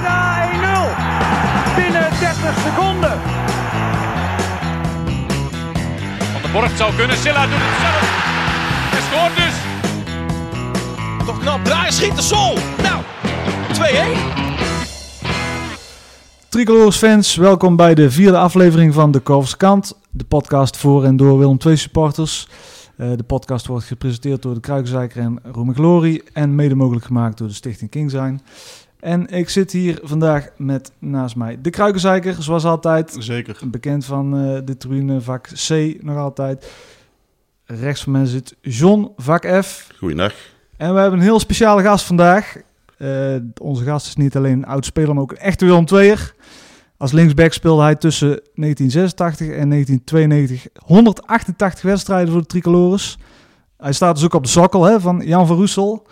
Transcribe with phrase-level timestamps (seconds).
[0.00, 0.48] Braga
[1.74, 1.76] 1-0.
[1.76, 3.20] Binnen 30 seconden.
[6.32, 7.16] Van de Borgt zou kunnen.
[7.16, 8.04] Silla doet het zelf.
[8.92, 9.54] Hij scoort dus.
[11.26, 11.64] Toch knap.
[11.64, 12.58] Draaier schiet de sol.
[12.82, 13.02] Nou,
[13.72, 14.36] 2-1.
[16.48, 19.98] Tricolores fans, welkom bij de vierde aflevering van De Korfse Kant.
[20.10, 22.48] De podcast voor en door Willem II supporters.
[22.96, 27.38] Eh, de podcast wordt gepresenteerd door de Kruikenzeiker en Rome Glory en mede mogelijk gemaakt
[27.38, 28.40] door de Stichting King Zijn.
[29.06, 33.16] En ik zit hier vandaag met naast mij de Kruikenzeiker, zoals altijd.
[33.18, 33.58] Zeker.
[33.66, 36.70] Bekend van eh, de tribune vak C nog altijd.
[37.64, 39.88] Rechts van mij zit John, vak F.
[39.98, 40.34] Goeiedag.
[40.76, 42.56] En we hebben een heel speciale gast vandaag.
[42.98, 46.34] Eh, onze gast is niet alleen een oud speler, maar ook een echte Willem II'er.
[46.96, 53.18] Als linksback speelde hij tussen 1986 en 1992 188 wedstrijden voor de Tricolores.
[53.76, 56.06] Hij staat dus ook op de sokkel hè, van Jan van Roesel.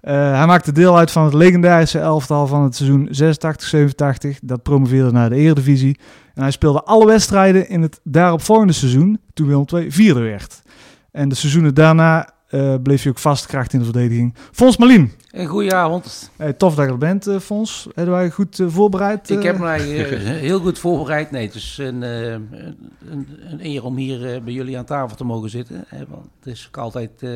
[0.00, 4.38] Eh, hij maakte deel uit van het legendarische elftal van het seizoen 86-87.
[4.42, 5.98] Dat promoveerde naar de Eredivisie.
[6.34, 10.62] En hij speelde alle wedstrijden in het daaropvolgende seizoen, toen Willem II vierde werd.
[11.12, 14.34] En de seizoenen daarna eh, bleef hij ook vastkracht in de verdediging.
[14.52, 15.12] Fons Malien.
[15.30, 16.30] Een goeie avond.
[16.36, 17.88] Hey, tof dat je er bent, eh, Fons.
[17.94, 19.30] Hebben wij goed eh, voorbereid?
[19.30, 19.44] Ik eh?
[19.44, 21.30] heb mij eh, heel goed voorbereid.
[21.30, 25.16] Nee, het is een, eh, een, een eer om hier eh, bij jullie aan tafel
[25.16, 25.84] te mogen zitten.
[25.86, 27.30] Hè, want het is ook altijd, eh,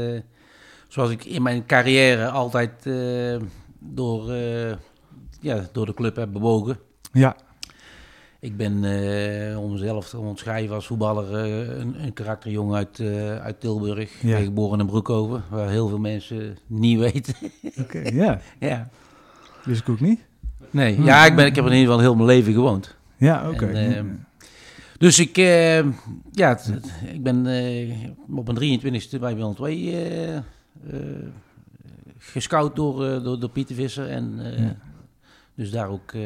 [0.95, 3.47] zoals ik in mijn carrière altijd eh,
[3.79, 4.73] door, eh,
[5.41, 6.79] ja, door de club heb bewogen.
[7.13, 7.37] Ja,
[8.41, 13.01] Ik ben, eh, om mezelf te omschrijven als voetballer, een, een karakterjongen uit,
[13.41, 14.23] uit Tilburg.
[14.23, 14.37] Ja.
[14.37, 17.35] ben geboren in Broekhoven, waar heel veel mensen niet weten.
[17.81, 17.99] oké.
[17.99, 18.89] ja, ja.
[19.65, 20.21] wist ik ook niet.
[20.71, 22.97] Nee, ja, ik, ben, ik heb in ieder geval heel mijn leven gewoond.
[23.17, 23.67] Ja, oké.
[23.67, 24.07] Ehm,
[24.99, 25.37] Dus ik,
[26.33, 26.59] ja,
[27.13, 27.37] ik ben
[28.31, 30.43] op mijn 23e bij Willem II eh, eh,
[32.19, 34.09] gescout door, eh, door, door Pieter Visser.
[34.09, 34.77] En eh, Ja.
[35.55, 36.23] dus daar ook eh,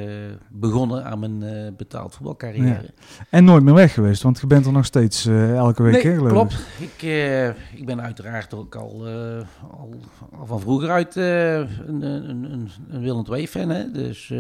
[0.51, 2.91] begonnen aan mijn eh, betaald voetbalcarrière.
[3.31, 6.15] En nooit meer weg geweest, want je bent er nog steeds eh, elke week, Nee,
[6.15, 6.53] geloof klopt.
[6.79, 6.85] ik.
[6.93, 9.39] Ik, eh, ik ben uiteraard ook al, eh,
[9.71, 9.95] al,
[10.39, 13.69] al van vroeger uit eh, een, een, een, een Willem II-fan.
[13.69, 13.91] Hè?
[13.91, 14.39] Dus eh,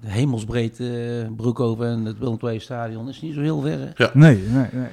[0.00, 0.88] de hemelsbreed eh
[1.36, 3.78] Broekhoven en het Willem II-stadion is niet zo heel ver.
[3.94, 4.04] hè.
[4.12, 4.88] Nee, nee, nee.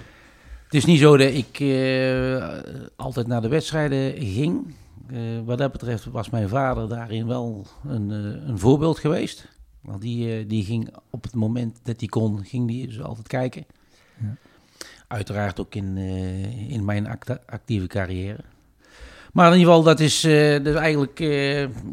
[0.66, 2.59] Het is niet zo dat ik eh,
[2.96, 4.76] altijd naar de wedstrijden ging.
[5.08, 9.48] Eh, wat dat betreft was mijn vader daarin wel een, eh, een voorbeeld geweest.
[9.81, 13.66] Want die, die ging op het moment dat hij kon, ging die dus altijd kijken.
[14.22, 14.36] Ja.
[15.08, 15.98] Uiteraard ook in,
[16.70, 17.08] in mijn
[17.46, 18.44] actieve carrière.
[19.34, 21.20] Maar in ieder geval, dat is, is eigenlijk...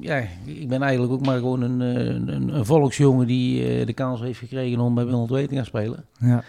[0.01, 4.39] ja, ik ben eigenlijk ook maar gewoon een, een, een volksjongen die de kans heeft
[4.39, 6.05] gekregen om bij Willem II te gaan spelen.
[6.19, 6.45] Ja.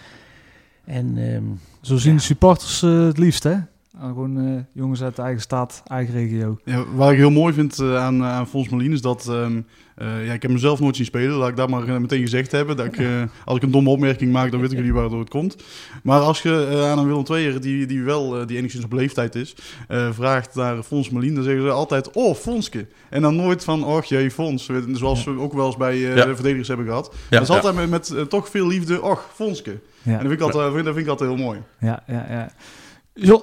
[0.86, 1.44] En ehm,
[1.82, 3.58] Zo zien de supporters eh, het liefst, hè?
[4.00, 6.59] Gewoon eh, jongens uit de eigen stad, eigen regio.
[6.66, 9.28] Ja, wat ik heel mooi vind eh, aan, aan Fons is dat...
[9.30, 9.62] ehm,
[9.96, 12.52] eh, ja, ik heb mezelf nooit zien spelen, laat ik dat maar eh, meteen gezegd
[12.52, 12.78] hebben.
[12.78, 13.08] Dat ik, eh,
[13.46, 15.56] als ik een domme opmerking maak, dan weten jullie waardoor het komt.
[16.04, 18.94] Maar als je eh, aan een Willem II'er, die, die wel, eh, die enigszins op
[18.94, 19.56] leeftijd is,
[19.88, 22.86] eh, vraagt naar Fons Malien, dan zeggen ze altijd, oh, Fonske.
[23.10, 24.70] En dan nooit van, och jee, Fons.
[24.92, 26.25] Zoals we ook wel eens bij eh, Ja.
[26.25, 27.14] de verdedigers hebben gehad.
[27.14, 27.54] Ja, dat is ja.
[27.56, 29.72] altijd met, met eh, toch veel liefde, och, Fonske.
[30.02, 31.60] Ja, En dat vind ik altijd, dat vind ik altijd heel mooi.
[31.80, 32.25] ja, ja.
[32.30, 32.52] ja.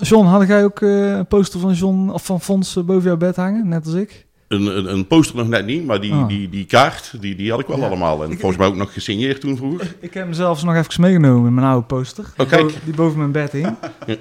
[0.01, 3.17] John, had jij ook eh, een poster van John of van Fons eh, boven jouw
[3.17, 4.27] bed hangen, net als ik?
[4.49, 6.29] Een, een, een poster nog net niet, maar die, Ah.
[6.29, 7.87] die, die kaart, die, die had ik wel Ja.
[7.87, 8.25] allemaal.
[8.25, 9.95] En Ik- volgens mij ook nog gesigneerd toen vroeger.
[10.01, 12.25] Ik heb hem zelfs nog even meegenomen in mijn oude poster.
[12.37, 12.61] Oh, kijk.
[12.69, 13.75] Die bo- Die boven mijn bed hing.
[14.07, 14.17] Ja.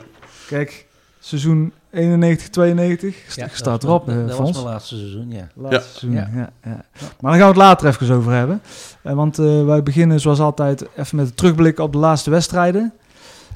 [0.47, 0.85] Kijk,
[1.19, 3.15] seizoen 91, 92.
[3.27, 4.51] St- Ja, dat staat erop, eh, Dat was Fons.
[4.51, 5.47] mijn laatste seizoen, ja.
[5.55, 5.81] Laatste Ja.
[5.81, 6.29] seizoen, ja.
[6.39, 6.49] Ja.
[6.63, 6.85] Ja,
[7.19, 8.61] Maar daar gaan we het later even over hebben.
[9.01, 12.93] Eh, want eh, wij beginnen zoals altijd even met een terugblik op de laatste wedstrijden.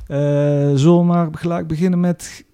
[0.08, 0.18] Eh,
[0.76, 2.46] zullen we maar gelijk beginnen met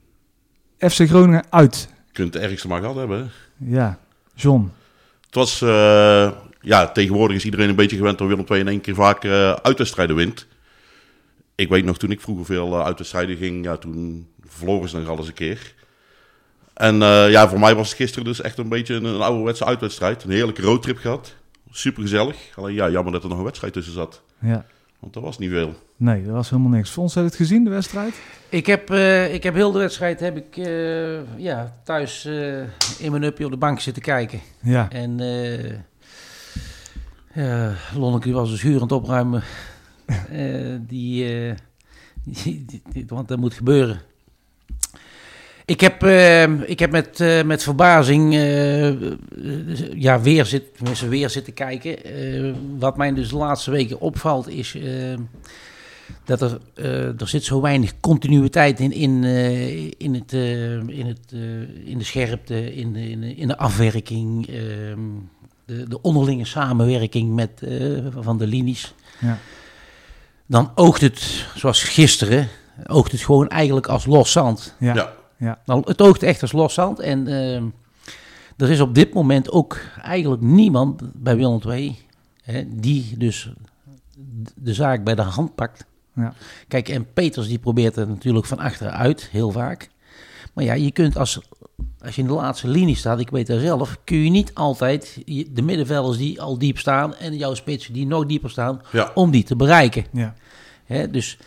[0.78, 1.90] FC Groningen uit.
[2.08, 3.20] Je kunt het ergste maar gehad hebben.
[3.20, 3.26] hè.
[3.78, 4.00] Ja,
[4.36, 4.72] John.
[5.26, 8.82] Het was, eh, ja, tegenwoordig is iedereen een beetje gewend dat Willem II in één
[8.82, 10.48] keer vaak eh, uitwedstrijden wint.
[11.56, 15.08] Ik weet nog, toen ik vroeger veel eh, uitwedstrijden ging, ja, toen verloren ze nog
[15.08, 15.74] alles een keer.
[16.74, 16.96] En
[17.30, 20.24] ja, voor mij was het gisteren dus echt een beetje een, een ouderwetse uitwedstrijd.
[20.24, 21.36] Een heerlijke roadtrip gehad.
[21.72, 22.38] Super gezellig.
[22.56, 24.22] Alleen ja, jammer dat er nog een wedstrijd tussen zat.
[24.40, 24.66] Ja.
[25.00, 25.74] Want dat was niet veel.
[25.98, 26.90] Nee, dat was helemaal niks.
[26.90, 28.14] Fons, heb je het gezien, de wedstrijd?
[28.50, 32.60] Ik heb, eh, ik heb heel de wedstrijd heb ik, eh, ja, thuis eh,
[33.00, 34.40] in mijn uppie op de bank zitten kijken.
[34.62, 34.90] Ja.
[34.92, 35.74] En eh
[37.34, 39.44] ja, Lonneke was dus huur aan het opruimen.
[40.32, 41.56] Eh, die, eh,
[42.44, 44.02] die, die- die- want dat moet gebeuren.
[45.70, 48.90] Ik heb, eh, ik heb met, eh, met verbazing eh,
[50.02, 52.04] ja, weer, zit, tenminste weer zitten kijken.
[52.04, 54.84] Eh, wat mij dus de laatste weken opvalt is eh,
[56.26, 61.06] dat er, eh, er zit zo weinig continuïteit in, in, eh, in, het, eh, in,
[61.08, 64.48] het, eh, in de scherpte, in de, in de, in de afwerking.
[64.48, 65.00] ehm,
[65.66, 68.94] de, de onderlinge samenwerking met, eh, van de linies.
[69.20, 69.38] Ja.
[70.46, 72.48] Dan oogt het, zoals gisteren,
[72.88, 74.76] oogt het gewoon eigenlijk als los zand.
[74.80, 74.94] Ja.
[74.94, 75.18] Ja.
[75.66, 77.00] Nou, het oogt echt als los zand.
[77.00, 77.64] En ehm,
[78.58, 81.98] er is op dit moment ook eigenlijk niemand bij Willem II
[82.44, 83.52] hè, die dus
[84.56, 85.86] de zaak bij de hand pakt.
[86.16, 86.34] Ja.
[86.68, 89.90] Kijk, en Peters die probeert het natuurlijk van achteruit, heel vaak.
[90.54, 91.40] Maar ja, je kunt als,
[92.02, 95.22] als je in de laatste linie staat, ik weet dat zelf, kun je niet altijd
[95.52, 99.12] de middenvelders die al diep staan en jouw spitsen die nog dieper staan, Ja.
[99.16, 100.06] om die te bereiken.
[100.12, 100.34] Ja.
[100.86, 101.38] Hè, dus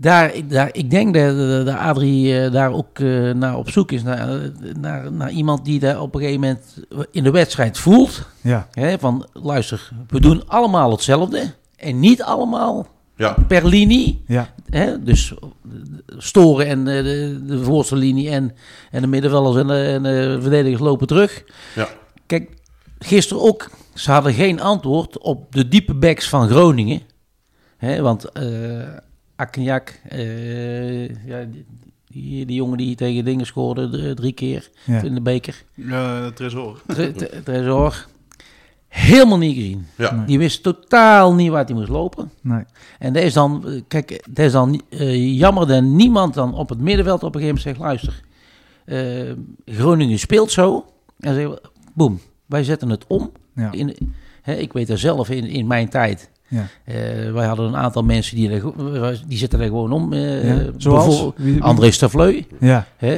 [0.00, 3.92] daar, daar, ik denk dat, dat dat Adrie eh, daar ook eh, naar op zoek
[3.92, 4.02] is.
[4.02, 4.50] Naar,
[4.80, 6.76] naar, naar iemand die daar op een gegeven moment
[7.10, 8.28] in de wedstrijd voelt.
[8.40, 8.68] Ja.
[8.72, 11.54] Hè, van luister, we doen allemaal hetzelfde.
[11.76, 12.86] En niet allemaal
[13.16, 13.36] Ja.
[13.48, 14.22] per linie.
[14.26, 14.54] Ja.
[14.70, 15.34] Hè, dus
[16.16, 18.52] storen en eh, de, de voorste linie en,
[18.90, 21.44] en de middenvelders en de, en de verdedigers lopen terug.
[21.74, 21.88] Ja.
[22.26, 22.50] Kijk,
[22.98, 27.00] gisteren ook, ze hadden geen antwoord op de diepe backs van Groningen.
[27.76, 28.44] Hè, want eh
[29.38, 31.64] Akkenjak, eh, ja, die,
[32.08, 35.02] die, die jongen die tegen dingen scoorde d- drie keer Ja.
[35.02, 35.62] in de beker.
[35.74, 36.82] Ja, Tresor.
[36.86, 38.06] Tre- tre- Tresor.
[38.88, 39.86] Helemaal niet gezien.
[39.96, 40.14] Ja.
[40.14, 40.26] Nee.
[40.26, 42.30] Die wist totaal niet waar hij moest lopen.
[42.40, 42.62] Nee.
[42.98, 46.68] En dat is dan, eh, kijk, dat is dan eh, jammer dat niemand dan op
[46.68, 48.22] het middenveld op een gegeven moment zegt, luister,
[48.84, 50.84] eh, Groningen speelt zo.
[51.20, 51.58] En zeggen
[51.94, 53.30] boem, wij zetten het om.
[53.54, 53.72] Ja.
[53.72, 56.30] In, hè, ik weet er zelf in, in mijn tijd.
[56.48, 56.66] Ja.
[56.84, 56.94] eh,
[57.32, 60.12] wij hadden een aantal mensen die, er, die zitten er gewoon om.
[60.12, 60.64] eh, Ja.
[60.76, 61.04] Zoals?
[61.06, 62.42] bijvoorbeeld Wie- wie- André Stavleu.
[62.60, 62.86] Ja.
[62.96, 63.14] Hè,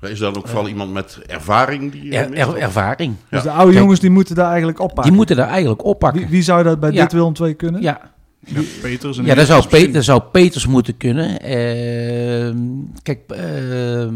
[0.00, 2.16] eh, Is dan ook vooral iemand met ervaring die...
[2.16, 3.14] er- er- ervaring.
[3.30, 5.04] Dus de oude Kijk, jongens die moeten daar eigenlijk oppakken.
[5.04, 6.20] Die moeten daar eigenlijk oppakken.
[6.20, 7.02] Wie, wie zou dat bij Ja.
[7.02, 7.82] dit Willem 2 kunnen?
[7.82, 8.00] ja,
[8.46, 9.18] Ja, Peters.
[9.18, 9.86] en Ja, dat zou, misschien.
[9.86, 11.40] Pe- dat zou Peters moeten kunnen.
[11.40, 12.56] Ehm,
[13.02, 14.14] kijk, ehm,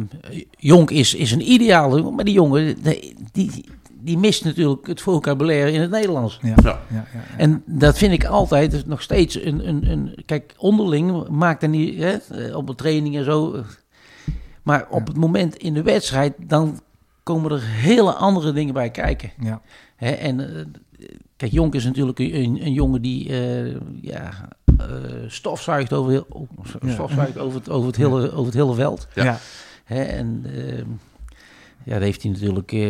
[0.59, 3.65] Jonk is, is een ideale jongen, maar die jongen die, die,
[4.07, 6.39] die mist natuurlijk het vocabulaire in het Nederlands.
[6.43, 6.49] Ja.
[6.49, 6.55] Ja.
[6.63, 7.39] Ja, ja, ja.
[7.39, 9.69] En dat vind ik altijd nog steeds een...
[9.69, 11.99] een, een kijk, onderling maakt er niet...
[11.99, 13.63] Hè, eh, op een training en zo.
[14.63, 16.35] Maar op het moment in de wedstrijd...
[16.39, 16.81] dan
[17.23, 19.31] komen er hele andere dingen bij kijken.
[19.41, 19.61] Ja.
[19.97, 20.65] Hè, en eh,
[21.37, 24.49] kijk, Jonk is natuurlijk een, een, een jongen die eh, ja,
[24.79, 24.87] eh,
[25.27, 26.49] stofzuigt over, heel, oh,
[26.83, 26.93] Ja.
[26.93, 29.09] stofzuigt over, het, over, het hele, over het hele veld.
[29.15, 29.25] Ja.
[29.25, 29.39] Ja.
[29.85, 30.87] Hè, en ehm,
[31.87, 32.73] ja, dat heeft hij natuurlijk.
[32.73, 32.81] eh,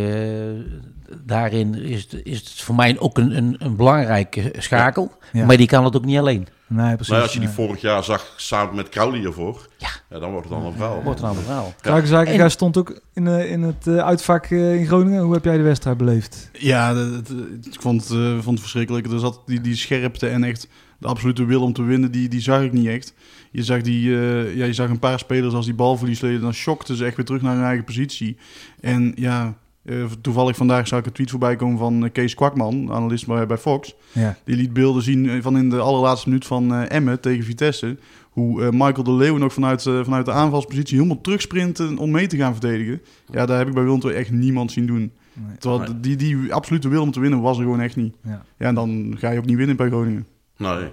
[1.24, 5.12] daarin is het, is het voor mij ook een, een, een belangrijke schakel.
[5.32, 5.44] Ja.
[5.44, 6.46] Maar die kan het ook niet alleen.
[6.68, 7.12] Nee, precies.
[7.12, 7.56] Maar als je die nee.
[7.56, 10.18] vorig jaar zag samen met Crowley ervoor, Ja.
[10.18, 11.02] dan wordt het dan een verhaal.
[11.02, 11.74] Wordt een ander verhaal.
[11.80, 15.22] Trouwens, eigenlijk, En- jij stond ook in, eh, in het eh, uitvak eh, in Groningen.
[15.22, 16.50] Hoe heb jij de wedstrijd beleefd?
[16.52, 17.36] Ja, dat- dat-
[17.72, 19.06] ik vond het, eh, vond het verschrikkelijk.
[19.12, 22.40] Er zat die, die scherpte en echt de absolute wil om te winnen, die, die
[22.40, 23.14] zag ik niet echt.
[23.50, 26.52] Je zag, die, eh, ja, je zag een paar spelers als die balverlies leden, dan
[26.52, 28.36] shockten ze echt weer terug naar hun eigen positie.
[28.80, 32.92] En ja, eh, toevallig vandaag zag ik een tweet voorbij komen van eh, Kees Kwakman,
[32.92, 33.94] analist bij, bij Fox.
[34.12, 34.36] Ja.
[34.44, 37.96] Die liet beelden zien van in de allerlaatste minuut van eh Emmen tegen Vitesse.
[38.30, 42.52] Hoe Michael de Leeuw nog vanuit, vanuit de aanvalspositie helemaal terugsprinten om mee te gaan
[42.52, 43.02] verdedigen.
[43.30, 45.12] Ja, daar heb ik bij Willem II echt niemand zien doen.
[45.32, 45.56] Nee.
[45.58, 48.14] Terwijl die, die absolute wil om te winnen was er gewoon echt niet.
[48.22, 48.44] Ja.
[48.58, 50.26] Ja, en dan ga je ook niet winnen bij Groningen.
[50.56, 50.90] Nee.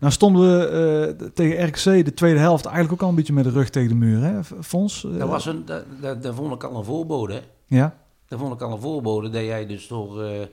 [0.00, 0.66] Nou stonden we
[1.20, 3.88] eh, tegen RKC de tweede helft eigenlijk ook al een beetje met de rug tegen
[3.88, 5.04] de muur, hè, Fons?
[5.04, 7.32] Eh, Dat, was een, dat, dat, dat vond ik al een voorbode.
[7.32, 7.40] hè.
[7.76, 7.94] Ja,
[8.28, 10.46] Dat vond ik al een voorbode dat jij dus door, eh,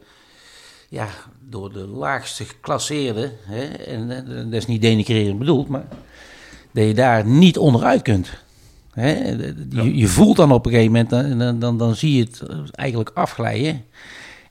[0.89, 1.07] ja,
[1.39, 5.85] door de laagste geclasseerde, hè, en eh, dat is niet denigrerend bedoeld, maar
[6.71, 8.29] dat je daar niet onderuit kunt.
[8.91, 9.29] Hè?
[9.69, 12.71] Je, je voelt dan op een gegeven moment, dan, dan, dan, dan zie je het
[12.71, 13.83] eigenlijk afglijden.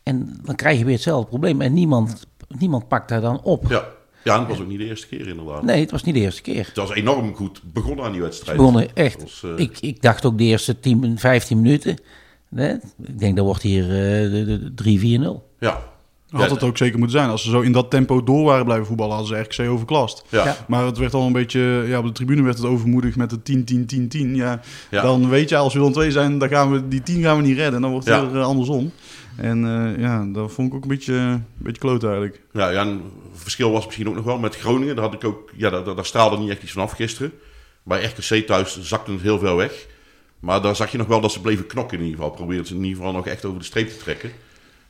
[0.03, 1.61] En dan krijg je weer hetzelfde probleem.
[1.61, 2.27] En niemand,
[2.59, 3.65] niemand pakt daar dan op.
[3.69, 3.85] Ja.
[4.25, 5.63] ja, en dat was ook niet de eerste keer inderdaad.
[5.63, 6.67] Nee, het was niet de eerste keer.
[6.67, 8.57] Het was enorm goed begonnen aan die wedstrijd.
[8.57, 9.23] Begonnen echt.
[9.23, 11.97] Was, eh, Ik, ik dacht ook de eerste 10, 15 minuten.
[12.55, 12.73] Hè?
[13.03, 13.91] Ik denk dat wordt hier eh,
[14.31, 15.59] de, de 3-4-0.
[15.59, 15.93] Ja.
[16.43, 17.31] Had het ook zeker moeten zijn.
[17.31, 20.25] Als ze zo in dat tempo door waren blijven voetballen, hadden ze RKC overklast.
[20.29, 20.45] Ja.
[20.45, 20.57] Ja.
[20.69, 23.43] Maar het werd al een beetje, ja, op de tribune werd het overmoedig met de
[23.43, 24.35] 10, 10, 10, 10.
[24.35, 24.61] Ja,
[24.91, 25.03] Ja.
[25.03, 27.43] Dan weet je, als we dan twee zijn, dan gaan we die 10 gaan we
[27.43, 27.81] niet redden.
[27.81, 28.31] Dan wordt het Ja.
[28.31, 28.93] weer eh, andersom.
[29.37, 32.41] En eh, ja, dat vond ik ook een beetje, een beetje kloot eigenlijk.
[32.53, 32.89] Ja, ja, en
[33.33, 34.95] het verschil was misschien ook nog wel met Groningen.
[34.97, 37.33] Daar, had ik ook, ja, daar, daar straalde niet echt iets vanaf gisteren.
[37.83, 39.87] Bij RKC thuis zakte het heel veel weg.
[40.41, 42.35] Maar daar zag je nog wel dat ze bleven knokken in ieder geval.
[42.35, 44.31] Probeerden ze in ieder geval nog echt over de streep te trekken.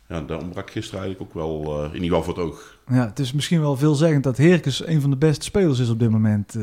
[0.09, 2.79] Ja, daar ontbrak gisteren eigenlijk ook wel, eh, in ieder geval voor het oog.
[2.91, 5.99] ja, het is misschien wel veelzeggend dat Herkes een van de beste spelers is op
[5.99, 6.55] dit moment.
[6.55, 6.63] eh,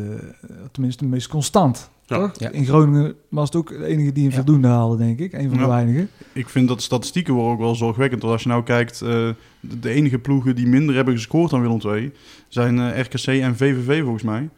[0.71, 1.89] tenminste, de meest constant.
[2.19, 2.31] Ja.
[2.37, 2.49] Ja.
[2.49, 4.35] In Groningen was het ook de enige die een Ja.
[4.35, 5.33] voldoende haalde, denk ik.
[5.33, 5.69] Een van de Ja.
[5.69, 6.09] weinigen.
[6.33, 8.21] Ik vind dat de statistieken worden ook wel zorgwekkend.
[8.21, 9.09] Want als je nou kijkt, eh,
[9.59, 12.11] de, de enige ploegen die minder hebben gescoord dan Willem II...
[12.47, 14.49] zijn eh, RKC en VVV volgens mij.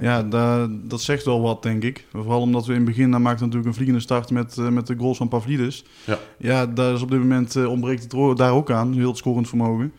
[0.00, 2.06] Ja, da- dat zegt wel wat, denk ik.
[2.12, 4.86] Vooral omdat we in het begin, daar maakte natuurlijk een vliegende start met, eh, met
[4.86, 5.84] de goals van Pavlidis.
[6.04, 6.18] Ja.
[6.38, 9.48] ja, daar is op dit moment eh, ontbreekt het daar ook aan, heel het scorend
[9.48, 9.92] vermogen.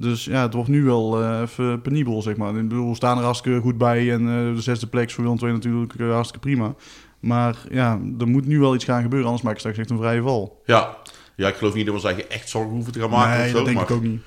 [0.00, 2.56] Dus ja, het wordt nu wel eh, even penibel, zeg maar.
[2.56, 5.24] Ik bedoel, we staan er hartstikke goed bij en eh, de zesde plek is voor
[5.24, 6.74] Willem II natuurlijk eh, hartstikke prima.
[7.20, 9.98] Maar ja, er moet nu wel iets gaan gebeuren, anders maak ik straks echt een
[9.98, 10.62] vrije val.
[10.64, 10.96] Ja.
[11.36, 13.50] ja, ik geloof niet dat we zeggen echt zorgen hoeven te gaan maken nee, of
[13.50, 13.56] zo.
[13.56, 14.20] dat denk maar ik ook niet.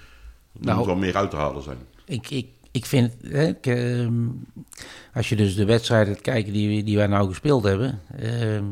[0.60, 0.78] er Nou.
[0.78, 1.78] moet wel meer uit te halen zijn.
[2.06, 4.14] Ik, ik, ik vind, hè, ik, ehm,
[5.14, 8.66] als je dus de wedstrijden gaat kijken die, die wij nou gespeeld hebben, ehm,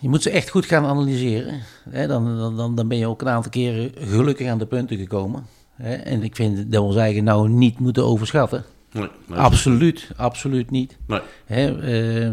[0.00, 1.60] je moet ze echt goed gaan analyseren.
[1.90, 5.46] Hè, dan, dan- dan, ben je ook een aantal keren gelukkig aan de punten gekomen.
[5.74, 8.64] Hè, en ik vind dat we ons eigen nou niet moeten overschatten.
[8.92, 10.96] Nee, nee, absoluut, absoluut niet.
[11.06, 11.20] Nee.
[11.44, 11.80] Hè,
[12.26, 12.30] eh,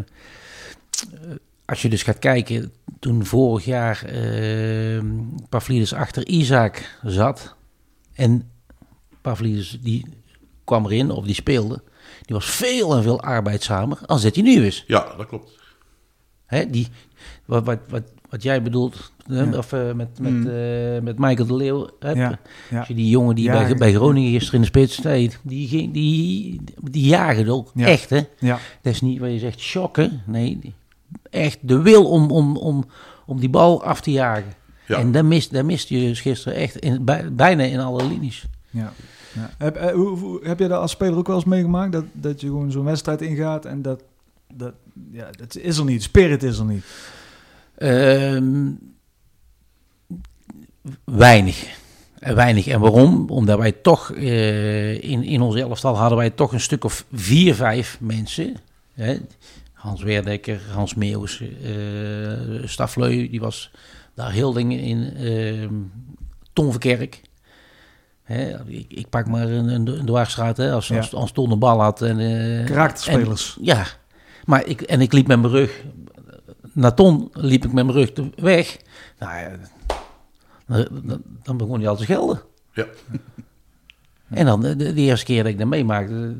[1.65, 5.01] als je dus gaat kijken, toen vorig jaar eh
[5.49, 7.55] Pavlidis achter Isaac zat
[8.13, 8.49] en
[9.21, 10.05] Pavlidis die
[10.63, 11.81] kwam erin of die speelde,
[12.21, 14.83] die was veel en veel arbeidzamer als dat hij nu is.
[14.87, 15.59] Ja, dat klopt.
[16.45, 16.87] Hè, die,
[17.45, 19.57] wat, wat, wat, wat jij bedoelt, hè, Ja.
[19.57, 20.47] of eh, met, met, Mm.
[20.47, 22.79] eh, met Michael de Leeuw, hè, Ja, ja.
[22.79, 23.75] als je die jongen die Ja, bij, ja.
[23.75, 25.01] bij Groningen gisteren in de spits
[25.43, 27.85] die, ging- die, die jagen ook Ja.
[27.87, 28.21] echt, hè.
[28.39, 28.59] Ja.
[28.81, 30.21] Dat is niet wat je zegt shocken.
[30.25, 30.73] Nee,
[31.29, 32.85] echt de wil om, om, om,
[33.25, 34.53] om die bal af te jagen.
[34.87, 34.97] Ja.
[34.97, 38.45] En dat mist, dat mist je dus gisteren echt in, bij- bijna in alle linies.
[38.69, 38.93] Ja.
[39.33, 39.49] Ja.
[39.57, 41.91] Heb, eh, hoe, hoe- heb je dat als speler ook wel eens meegemaakt?
[41.91, 44.03] Dat, dat je gewoon zo'n wedstrijd ingaat en dat,
[44.53, 44.73] dat,
[45.11, 46.03] ja, dat is er niet.
[46.03, 46.83] Spirit is er niet.
[47.77, 48.69] Ehm,
[51.03, 51.65] weinig.
[52.19, 52.67] Eh, Weinig.
[52.67, 53.29] En waarom?
[53.29, 57.55] Omdat wij toch eh, in, in ons elftal hadden wij toch een stuk of vier,
[57.55, 58.55] vijf mensen.
[58.93, 59.17] Hè?
[59.73, 63.71] Hans Weerdekker, Hans Meeuws, eh Stafleu, die was
[64.15, 65.91] daar heel dingen in.
[66.53, 67.21] Ton Verkerk.
[68.23, 70.97] Hè, ik, ik pak maar een, een, dwarsstraat, hè, als, Ja.
[70.97, 72.01] als, als Ton de bal had.
[72.01, 73.55] En, eh, Karakterspelers.
[73.59, 73.85] en- ja,
[74.45, 75.83] maar ik, en ik liep met mijn rug.
[76.73, 78.77] Naar Ton liep ik met mijn rug weg.
[79.19, 80.87] Nou ja,
[81.43, 82.41] dan, begon hij al te schelden.
[82.73, 82.85] Ja.
[84.29, 86.35] En dan de, de eerste keer dat ik dat meemaakte,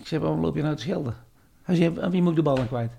[0.00, 1.16] ik zei, waarom loop je nou te schelden?
[1.62, 2.92] Hij zei, aan wie moet ik de bal dan kwijt?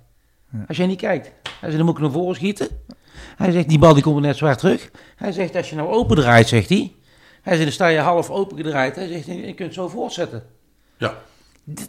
[0.67, 1.31] Als jij niet kijkt.
[1.43, 2.67] Hij zei, dan moet ik naar voren schieten.
[3.15, 4.91] Hij zegt, die bal die komt net zwaar terug.
[5.15, 6.95] Hij zegt, als je nou open draait, zegt hij.
[7.41, 8.95] Hij zegt, dan sta je half open gedraaid.
[8.95, 10.43] Hij zegt, je kunt het zo voortzetten.
[10.97, 11.17] Ja.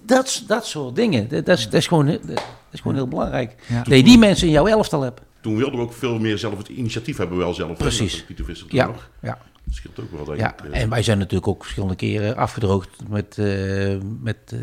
[0.05, 3.55] Dat, dat soort dingen, dat, dat, is, dat, is gewoon, dat is gewoon heel belangrijk.
[3.69, 3.83] Ja.
[3.83, 5.21] Dat je die mensen in jouw elftal hebt.
[5.41, 7.77] Toen wilden we ook veel meer zelf het initiatief hebben we wel zelf.
[7.79, 8.25] Precies.
[8.25, 9.09] Pieter Visser Ja, nog.
[9.23, 9.39] ja.
[9.65, 10.73] Dat scheelt ook wel, denk Ja, ik.
[10.73, 10.81] eh.
[10.81, 14.59] en wij zijn natuurlijk ook verschillende keren afgedroogd met, eh, met, eh,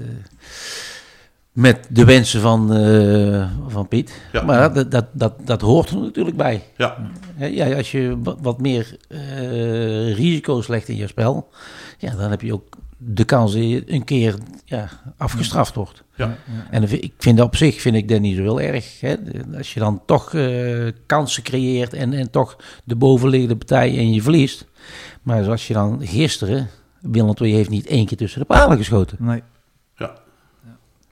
[1.51, 4.22] met de wensen van, eh, van Piet.
[4.32, 4.41] Ja.
[4.43, 6.63] Maar dat, dat, dat, dat hoort er natuurlijk bij.
[6.77, 6.98] Ja,
[7.36, 11.50] Hè, Ja, als je wat, wat meer eh, risico's legt in je spel,
[11.98, 16.03] ja, dan heb je ook de kans dat je een keer ja, afgestraft wordt.
[16.15, 16.38] ja.
[16.72, 19.00] En ik vind op zich vind ik dat niet zo heel erg.
[19.01, 19.15] Hè?
[19.57, 24.22] Als je dan toch eh, kansen creëert en, en toch de bovenliggende partij en je
[24.22, 24.65] verliest.
[25.22, 26.69] Maar zoals je dan gisteren,
[27.01, 29.17] Willem II heeft niet één keer tussen de palen geschoten.
[29.19, 29.43] Nee.
[29.95, 30.12] ja.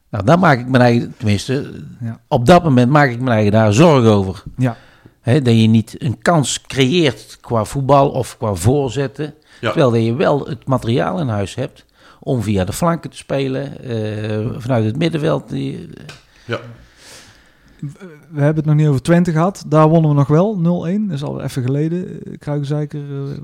[0.10, 2.20] Nou, daar maak ik mijn eigen, tenminste, Ja.
[2.28, 4.44] op dat moment maak ik mijn eigen daar zorgen over.
[4.58, 4.78] Ja.
[5.22, 9.34] Hè, dat je niet een kans creëert qua voetbal of qua voorzetten.
[9.62, 9.72] Ja.
[9.72, 11.86] Terwijl dat je wel het materiaal in huis hebt
[12.20, 15.50] om via de flanken te spelen, eh, vanuit het middenveld.
[15.50, 15.90] Die,
[16.46, 16.60] ja.
[18.30, 19.64] We hebben het nog niet over Twente gehad.
[19.68, 21.08] Daar wonnen we nog wel, 0-1.
[21.08, 22.24] Dat is al even geleden.
[22.24, 23.38] Eh, Kruikenzeiker, eh,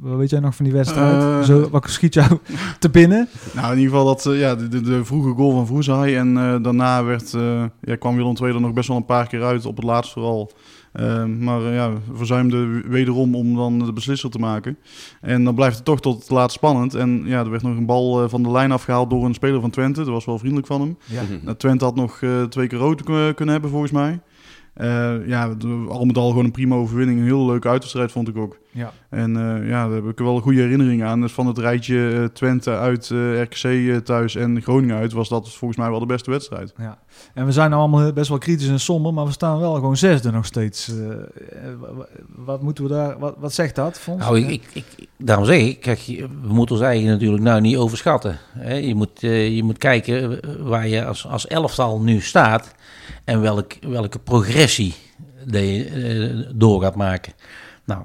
[0.00, 1.46] wat weet jij nog van die wedstrijd?
[1.46, 2.38] Zo, wat schiet jou
[2.78, 3.28] te binnen?
[3.54, 6.16] Nou, in ieder geval dat, eh, ja, de, de, de vroege goal van Vroezai.
[6.16, 9.26] En eh, daarna werd, eh, ja, kwam Willem II er nog best wel een paar
[9.26, 10.50] keer uit, op het laatst vooral.
[10.96, 14.78] Eh, maar eh, ja, verzuimde wederom om dan de beslisser te maken.
[15.20, 16.94] En dan blijft het toch tot het laatst spannend.
[16.94, 19.60] En ja, er werd nog een bal eh, van de lijn afgehaald door een speler
[19.60, 20.00] van Twente.
[20.04, 20.96] Dat was wel vriendelijk van hem.
[21.04, 21.22] Ja.
[21.44, 24.20] Nou, Twente had nog eh, twee keer rood kun- kunnen hebben, volgens mij.
[24.74, 25.56] Eh, ja,
[25.88, 27.18] al met al gewoon een prima overwinning.
[27.18, 28.58] Een heel leuke uitwedstrijd vond ik ook.
[28.76, 28.92] Ja.
[29.10, 31.20] En eh, ja, daar heb ik wel een goede herinnering aan.
[31.20, 35.12] Dus van het rijtje eh, Twente uit, eh, RKC eh, thuis en Groningen uit...
[35.12, 36.72] was dat volgens mij wel de beste wedstrijd.
[36.78, 36.98] Ja.
[37.34, 39.96] En we zijn nou allemaal best wel kritisch en somber, maar we staan wel gewoon
[39.96, 40.92] zesde nog steeds.
[41.80, 42.06] Wa- wa-
[42.36, 44.20] wat moeten we daar, wat, wat zegt dat, Fons?
[44.20, 44.64] Nou, ik, ik,
[44.96, 46.00] ik, daarom zeg ik, kijk,
[46.42, 48.38] we moeten ons eigen natuurlijk nou niet overschatten.
[48.58, 48.74] Hè?
[48.74, 52.74] Je, moet, eh, je moet kijken waar je als, als elftal nu staat
[53.24, 54.94] en welk, welke progressie
[55.44, 57.32] dat je eh, door gaat maken.
[57.84, 58.02] Nou,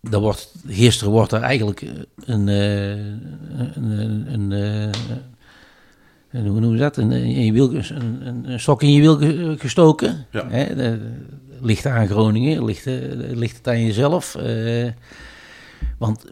[0.00, 1.82] daar wordt, gisteren wordt er eigenlijk
[2.24, 4.82] een, eh, een, een, een, eh,
[6.30, 6.96] een- hoe noemen ze dat?
[6.96, 10.26] Een, in je wiel, een, een, een stok in je wiel ge- gestoken.
[10.30, 10.48] Ja.
[10.48, 10.74] Hè?
[10.74, 11.10] De-
[11.60, 12.64] ligt aan Groningen?
[12.64, 14.34] Ligt, eh, ligt het aan jezelf?
[14.34, 14.88] Eh,
[15.98, 16.24] want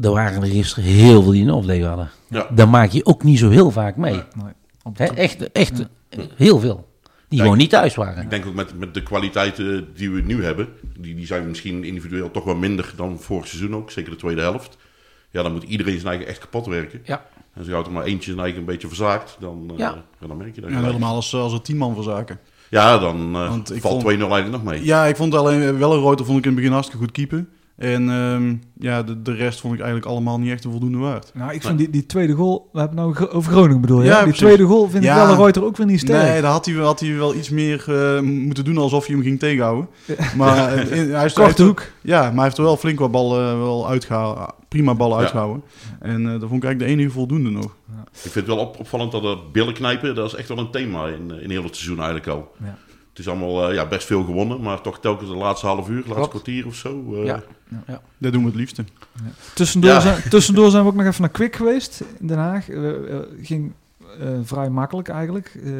[0.00, 2.10] er waren er gisteren heel veel die een off-day hadden.
[2.28, 2.46] Ja.
[2.54, 4.12] Dat maak je ook niet zo heel vaak mee.
[4.12, 4.52] Nee.
[4.94, 5.04] Hè?
[5.04, 5.82] Echt, echt
[6.36, 6.87] heel veel.
[7.28, 8.22] Die Ja, gewoon niet thuis waren.
[8.22, 10.68] Ik denk ook met, met de kwaliteiten die we nu hebben,
[10.98, 14.40] die, die zijn misschien individueel toch wel minder dan vorig seizoen ook, zeker de tweede
[14.40, 14.76] helft.
[15.30, 17.00] Ja, dan moet iedereen zijn eigen echt kapot werken.
[17.04, 17.26] Ja.
[17.54, 20.04] En zo houdt er maar eentje zijn eigen een beetje verzaakt, dan, eh, Ja.
[20.20, 20.70] ja, dan merk je dat.
[20.70, 20.86] Gelijk.
[20.86, 22.38] helemaal als, als er tien man verzaken.
[22.70, 24.84] Ja, dan eh, valt vond- 2-0 eigenlijk nog mee.
[24.84, 27.48] Ja, ik vond alleen wel een Reuter vond ik in het begin hartstikke goed keepen.
[27.78, 31.30] En ehm, ja, de, de rest vond ik eigenlijk allemaal niet echt een voldoende waard.
[31.34, 34.06] Nou, ik vind die, die tweede goal, we hebben het nou over Groningen bedoel je?
[34.06, 34.40] Ja, die precies.
[34.40, 35.16] tweede goal vind Ja.
[35.20, 36.22] ik wel een Reuter ook weer niet sterk.
[36.28, 39.14] Nee, daar had hij, wel- had hij wel iets meer eh, moeten doen alsof hij
[39.14, 39.88] hem ging tegenhouden.
[40.36, 41.82] Maar eh, in- hij, heeft, er- hoek.
[42.02, 44.46] Ja, maar hij heeft er wel flink wat ballen wel uitgehouden.
[44.68, 45.22] Prima ballen Ja.
[45.22, 45.62] uitgehouden.
[46.00, 47.76] En eh dat vond ik eigenlijk de enige voldoende nog.
[48.12, 50.70] Ik vind het wel op- opvallend dat dat billen knijpen, dat is echt wel een
[50.70, 52.52] thema in, eh, in heel het seizoen eigenlijk al.
[52.64, 52.76] Ja.
[53.18, 55.94] Het is allemaal eh, ja, best veel gewonnen, maar toch telkens de laatste half uur,
[55.96, 56.30] laatste Klopt.
[56.30, 57.14] kwartier of zo.
[57.14, 57.42] eh, Ja.
[58.18, 58.84] Dat doen we het liefste.
[59.54, 60.00] Tussendoor, Ja.
[60.00, 62.68] zijn, tussendoor zijn we ook nog even naar Kwik geweest in Den Haag.
[62.68, 62.90] Eh,
[63.42, 63.72] ging
[64.20, 65.52] eh, vrij makkelijk eigenlijk.
[65.64, 65.72] Eh,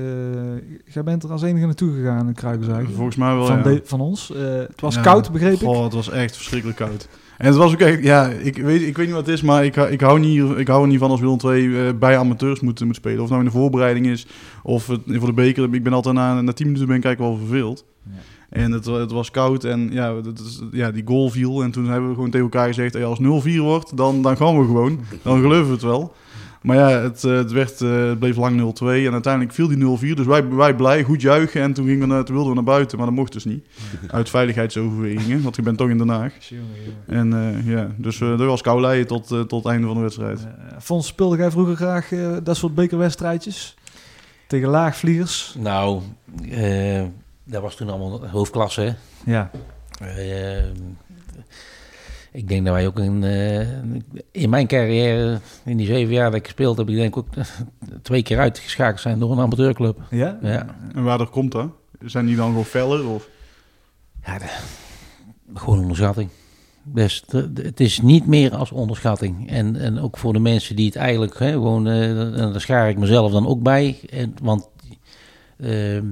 [0.95, 2.93] jij bent er als enige naartoe gegaan in Kruikenzijde.
[2.93, 3.63] Volgens mij wel, van, ja.
[3.63, 4.33] de- van ons.
[4.33, 5.01] Eh, het was Ja.
[5.01, 5.59] koud, begreep ik.
[5.59, 7.09] Goh, het was echt verschrikkelijk koud.
[7.39, 9.65] En het was ook echt, ja, ik weet, ik weet niet wat het is, maar
[9.65, 12.61] ik, ik, hou, niet, ik hou er niet van als Willem II eh, bij amateurs
[12.61, 13.23] moet, moet spelen.
[13.23, 14.27] Of nou in de voorbereiding is,
[14.63, 15.75] of het, voor de beker.
[15.75, 17.85] Ik ben altijd na, na 10 minuten ben ik eigenlijk wel verveeld.
[18.49, 21.63] En het, het was koud en ja, het ja, die goal viel.
[21.63, 24.59] En toen hebben we gewoon tegen elkaar gezegd, hey, als 0-4 wordt, dan, dan gaan
[24.59, 25.01] we gewoon.
[25.23, 26.15] Dan geloven we het wel.
[26.63, 29.77] Maar ja, het, eh, het, werd, eh, het bleef lang 0-2 en uiteindelijk viel die
[29.77, 30.17] 0-4.
[30.17, 31.63] Dus wij, wij blij, goed juichen.
[31.63, 33.67] En toen, gingen we, toen wilden we naar buiten, maar dat mocht dus niet.
[34.09, 36.33] Uit veiligheidsoverwegingen, want ik ben toch in Den Haag.
[37.07, 40.03] En eh, ja, dus eh dat was kou leien tot, tot het einde van de
[40.03, 40.47] wedstrijd.
[40.79, 43.77] Fons, speelde jij vroeger graag eh, dat soort bekerwedstrijdjes?
[44.47, 45.55] Tegen laagvliegers?
[45.59, 46.03] Nou,
[46.51, 47.05] eh,
[47.45, 48.81] dat was toen allemaal hoofdklasse.
[48.81, 48.93] Hè?
[49.33, 49.51] Ja.
[52.33, 53.61] Ik denk dat wij ook in, eh,
[54.33, 57.27] in mijn carrière, in die zeven jaar dat ik gespeeld heb, ik denk ook
[58.03, 60.01] twee keer uitgeschakeld zijn door een amateurclub.
[60.11, 60.39] Ja?
[60.43, 61.71] Ja, En waardoor komt dat?
[62.05, 63.07] Zijn die dan gewoon feller?
[63.09, 63.29] Of?
[64.25, 64.59] ja de-
[65.55, 66.29] gewoon onderschatting.
[66.85, 67.25] Dus
[67.55, 69.51] het is niet meer als onderschatting.
[69.51, 72.99] En, en ook voor de mensen die het eigenlijk hè, gewoon, eh, daar schaar ik
[72.99, 73.97] mezelf dan ook bij.
[74.11, 74.69] En, want
[75.59, 76.05] ehm,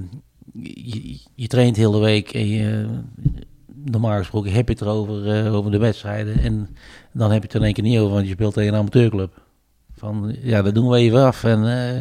[0.61, 2.87] je, je traint heel de week en je,
[3.91, 6.39] normaal gesproken heb je het erover, eh, over de wedstrijden.
[6.39, 6.75] En
[7.11, 8.79] dan heb je het er in één keer niet over, want je speelt tegen een
[8.79, 9.41] amateurclub.
[9.97, 11.43] Van ja, dat doen we even af.
[11.43, 11.95] En, eh,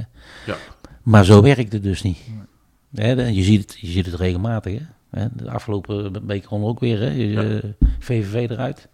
[0.46, 0.56] Ja.
[1.02, 2.18] Maar zo werkt het dus niet.
[2.94, 4.78] Hè, de- je, ziet het, je ziet het regelmatig.
[5.10, 5.20] Hè?
[5.20, 6.98] Hè, De afgelopen bekerronde ook weer.
[7.00, 7.10] Hè?
[7.10, 7.42] Je- Ja.
[7.42, 7.62] eh,
[7.98, 8.88] VVV eruit.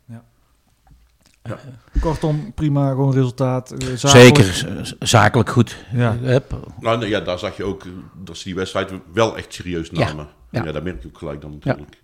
[2.00, 3.74] Kortom, prima, gewoon resultaat.
[3.94, 4.36] zakelijk.
[4.54, 5.76] Zeker, zakelijk goed.
[5.92, 6.16] Ja.
[6.80, 7.86] Nou, nee, ja, daar zag je ook
[8.24, 10.28] dat ze die wedstrijd wel echt serieus Ja, namen.
[10.50, 10.64] ja.
[10.64, 12.01] Ja, dat merk je ook gelijk dan natuurlijk.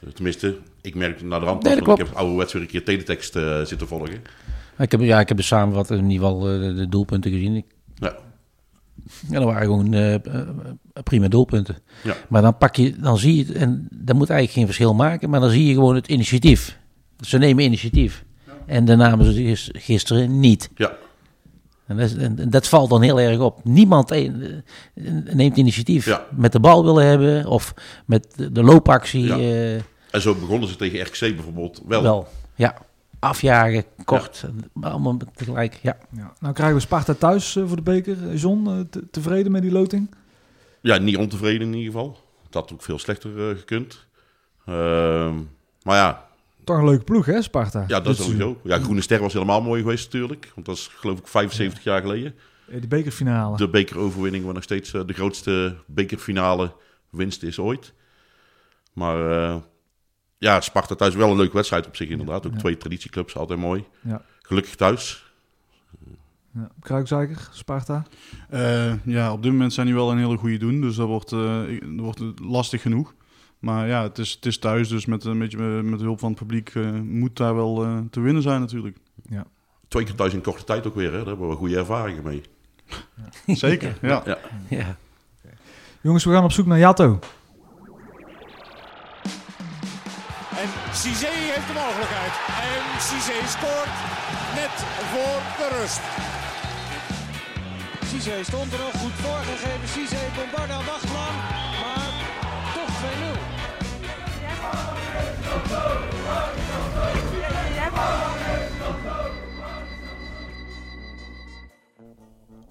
[0.00, 2.84] Dus, eh, tenminste, ik merk naar de rand Nee, ik heb ouderwets weer een keer
[2.84, 4.22] teletext eh, zitten volgen.
[4.78, 7.54] Ik heb, ja, ik heb de samenvatting in ieder geval eh, de, doelpunten gezien.
[7.56, 8.16] Ik, Ja.
[9.30, 10.20] ja, dat waren gewoon
[11.04, 11.76] prima doelpunten.
[12.02, 12.14] Ja.
[12.28, 15.30] Maar dan pak je, dan zie je, het, en dat moet eigenlijk geen verschil maken,
[15.30, 16.78] maar dan zie je gewoon het initiatief.
[17.20, 18.24] Ze nemen initiatief.
[18.66, 20.70] En de namen ze gis- gisteren niet.
[20.74, 20.92] Ja.
[21.88, 21.96] En
[22.36, 23.64] dat, dat valt dan heel erg op.
[23.64, 24.32] Niemand eh, eh,
[25.32, 26.04] neemt initiatief.
[26.06, 26.26] Ja.
[26.30, 27.74] Met de bal willen hebben of
[28.06, 29.24] met de, loopactie.
[29.26, 29.36] Ja.
[29.38, 29.74] eh,
[30.10, 32.02] En zo begonnen ze tegen RKC bijvoorbeeld wel.
[32.02, 32.28] wel.
[32.54, 32.74] Ja.
[33.18, 34.44] Afjagen, kort,
[34.80, 35.78] allemaal tegelijk.
[35.82, 35.96] Ja.
[36.16, 36.32] Ja.
[36.40, 38.34] Nou krijgen we Sparta thuis voor de beker.
[38.34, 40.14] John, te- tevreden met die loting?
[40.80, 42.18] Ja, niet ontevreden in ieder geval.
[42.44, 44.06] Het had ook veel slechter gekund.
[44.66, 45.34] Ehm,
[45.82, 46.27] maar ja,
[46.68, 47.84] Toch een leuke ploeg, hè, Sparta?
[47.86, 48.58] ja, dat is sowieso.
[48.64, 50.50] Ja, Groene Ster was helemaal mooi geweest natuurlijk.
[50.54, 52.34] Want dat is geloof ik 75 jaar geleden.
[52.68, 53.56] Eh, De bekerfinale.
[53.56, 56.72] De bekeroverwinning, waar nog steeds eh, de grootste bekerfinale
[57.10, 57.92] winst is ooit.
[58.92, 59.56] Maar eh,
[60.38, 62.46] ja, Sparta thuis wel een leuke wedstrijd op zich inderdaad.
[62.46, 62.58] Ook Ja.
[62.58, 63.84] twee traditieclubs, altijd mooi.
[64.00, 64.22] Ja.
[64.42, 65.26] Gelukkig thuis.
[66.54, 66.68] Ja.
[66.80, 68.06] Kruikzijker, Sparta.
[68.48, 70.80] Eh, ja, op dit moment zijn die wel een hele goede doen.
[70.80, 73.14] Dus dat wordt, eh, dat wordt lastig genoeg.
[73.58, 74.88] Maar ja, het is, het is thuis.
[74.88, 78.20] Dus met een beetje met, hulp van het publiek eh, moet daar wel eh, te
[78.20, 78.96] winnen zijn natuurlijk.
[79.88, 81.10] Twee keer thuis in korte tijd ook weer.
[81.10, 81.16] Hè?
[81.16, 82.42] Daar hebben we goede ervaringen mee.
[83.46, 84.22] Zeker, ja.
[84.24, 84.38] Ja.
[84.68, 84.96] ja.
[86.00, 87.18] Jongens, we gaan op zoek naar Jatto.
[90.62, 92.32] En Cizé heeft de mogelijkheid.
[92.66, 93.94] En Cizé scoort
[94.54, 94.74] net
[95.12, 96.00] voor de rust.
[98.10, 99.27] Cizé stond er nog goed voorgegeven.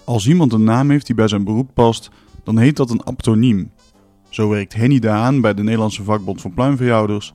[0.07, 2.09] Als iemand een naam heeft die bij zijn beroep past,
[2.43, 3.71] dan heet dat een aptoniem.
[4.29, 7.33] Zo werkt Henny Daan bij de Nederlandse vakbond van pluimveehouders,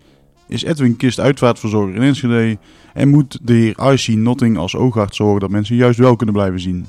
[0.48, 2.58] is Edwin Kist uitvaartverzorger in Enschede
[2.92, 6.60] en moet de heer IC Notting als oogarts zorgen dat mensen juist wel kunnen blijven
[6.60, 6.86] zien.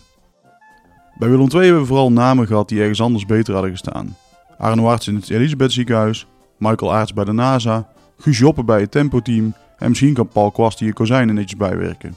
[1.18, 4.16] Bij Willem II hebben we vooral namen gehad die ergens anders beter hadden gestaan.
[4.58, 8.92] Arno Arts in het Elisabeth ziekenhuis, Michael Aarts bij de NASA, Guus Joppe bij het
[8.92, 12.16] Tempo-team en misschien kan Paul Kwast hier kozijnen netjes bijwerken.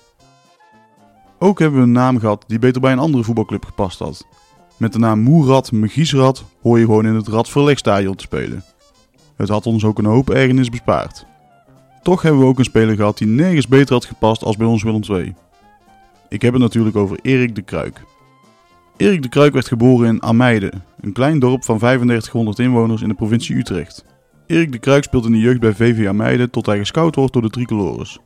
[1.39, 4.27] Ook hebben we een naam gehad die beter bij een andere voetbalclub gepast had.
[4.77, 8.65] Met de naam Moerad Magiesrad hoor je gewoon in het Radverlegstadion te spelen.
[9.37, 11.27] Het had ons ook een hoop ergernis bespaard.
[12.03, 14.83] Toch hebben we ook een speler gehad die nergens beter had gepast als bij ons
[14.83, 15.35] Willem II.
[16.29, 18.05] Ik heb het natuurlijk over Erik de Kruik.
[18.97, 23.15] Erik de Kruik werd geboren in Ameide, een klein dorp van 3500 inwoners in de
[23.15, 24.05] provincie Utrecht.
[24.47, 27.43] Erik de Kruik speelt in de jeugd bij VV Ameide tot hij gescout wordt door
[27.43, 28.19] de Tricolores.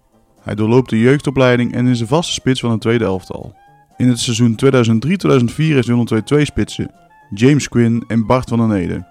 [0.43, 3.55] Hij doorloopt de jeugdopleiding en is de vaste spits van het tweede elftal.
[3.97, 6.91] In het seizoen 2003-2004 heeft Willem II twee spitsen,
[7.35, 9.07] James Quinn en Bart van den Ede.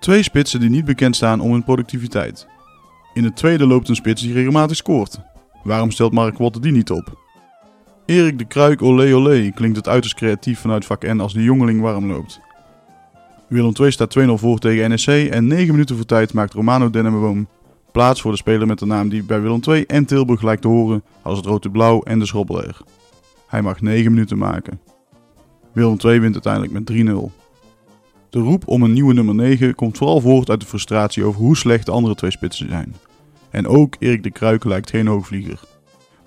[0.00, 2.46] Twee spitsen die niet bekend staan om hun productiviteit.
[3.14, 5.20] In het tweede loopt een spits die regelmatig scoort.
[5.62, 7.20] Waarom stelt Mark Wotte die niet op?
[8.06, 11.80] Erik de Kruik olé olé klinkt het uiterst creatief vanuit vak N als de jongeling
[11.80, 12.40] warm loopt.
[13.48, 17.48] Willem II staat 2-0 voor tegen NSC en 9 minuten voor tijd maakt Romano Dennemenboom
[17.92, 20.68] plaats voor de speler met de naam die bij Willem II en Tilburg lijkt te
[20.68, 22.80] horen als het Rode Blauw en de Schrobbelaar.
[23.46, 24.80] Hij mag 9 minuten maken.
[25.72, 27.40] Willem II wint uiteindelijk met 3-0.
[28.30, 31.56] De roep om een nieuwe nummer 9 komt vooral voort uit de frustratie over hoe
[31.56, 32.94] slecht de andere twee spitsen zijn.
[33.50, 35.60] En ook Erik de Kruik lijkt geen hoogvlieger.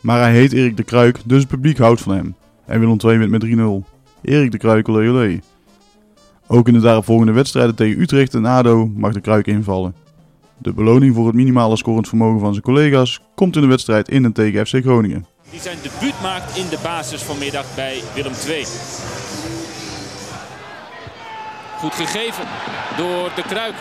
[0.01, 2.35] Maar hij heet Erik de Kruik, dus het publiek houdt van hem.
[2.65, 3.89] En Willem II wint met 3-0.
[4.21, 5.39] Erik de Kruik, olé.
[6.47, 9.95] Ook in de daaropvolgende wedstrijden tegen Utrecht en ADO mag de Kruik invallen.
[10.57, 14.25] De beloning voor het minimale scorend vermogen van zijn collega's komt in de wedstrijd in
[14.25, 15.25] en tegen FC Groningen.
[15.49, 18.65] Die zijn debuut maakt in de basis vanmiddag bij Willem II.
[21.79, 22.43] Goed gegeven
[22.97, 23.73] door de Kruik.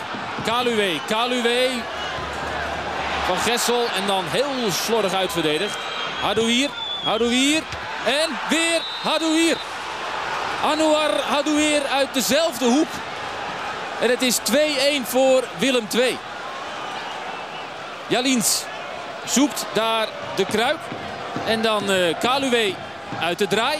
[0.45, 1.69] Kaluwe, Kaluwe
[3.25, 5.77] van Gessel en dan heel slordig uitverdedigd.
[6.21, 6.69] Hadouier,
[7.03, 7.63] Hadouier
[8.05, 9.57] en weer Hadouier.
[10.63, 12.87] Anouar Hadouier uit dezelfde hoek.
[14.01, 14.43] En het is 2-1
[15.03, 16.17] voor Willem II.
[18.07, 18.63] Jalins
[19.25, 20.77] zoekt daar de Kruik.
[21.47, 22.73] En dan uh, Kaluwe
[23.19, 23.77] uit de draai.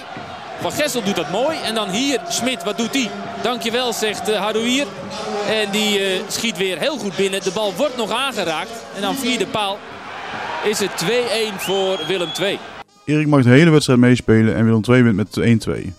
[0.62, 1.58] Van Gessel doet dat mooi.
[1.64, 3.10] En dan hier Smit, wat doet hij?
[3.44, 4.88] Dankjewel, zegt uh.
[5.50, 7.44] En die uh, schiet weer heel goed binnen.
[7.44, 8.86] De bal wordt nog aangeraakt.
[8.96, 9.78] En dan vierde paal
[10.64, 11.08] is het 2-1
[11.58, 12.60] voor Willem II.
[13.06, 15.92] Erik mag de hele wedstrijd meespelen en Willem II wint met 1-2.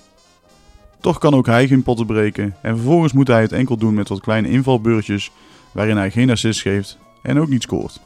[1.01, 4.09] Toch kan ook hij geen potten breken en vervolgens moet hij het enkel doen met
[4.09, 5.31] wat kleine invalbeurtjes
[5.73, 8.01] waarin hij geen assist geeft en ook niet scoort.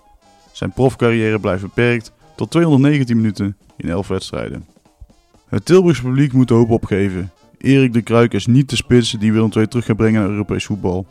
[0.61, 4.66] Zijn profcarrière blijft beperkt tot 219 minuten in 11 wedstrijden.
[5.49, 7.31] Het Tilburgse publiek moet de hoop opgeven.
[7.59, 10.64] Erik de Kruik is niet de spits die Willem II terug gaat brengen naar Europees
[10.64, 11.07] voetbal.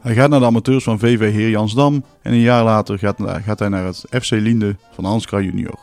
[0.00, 3.68] Hij gaat naar de amateurs van VV Heer Jansdam en een jaar later gaat, hij
[3.68, 5.78] naar het FC Linde van Hans Kraaij junior.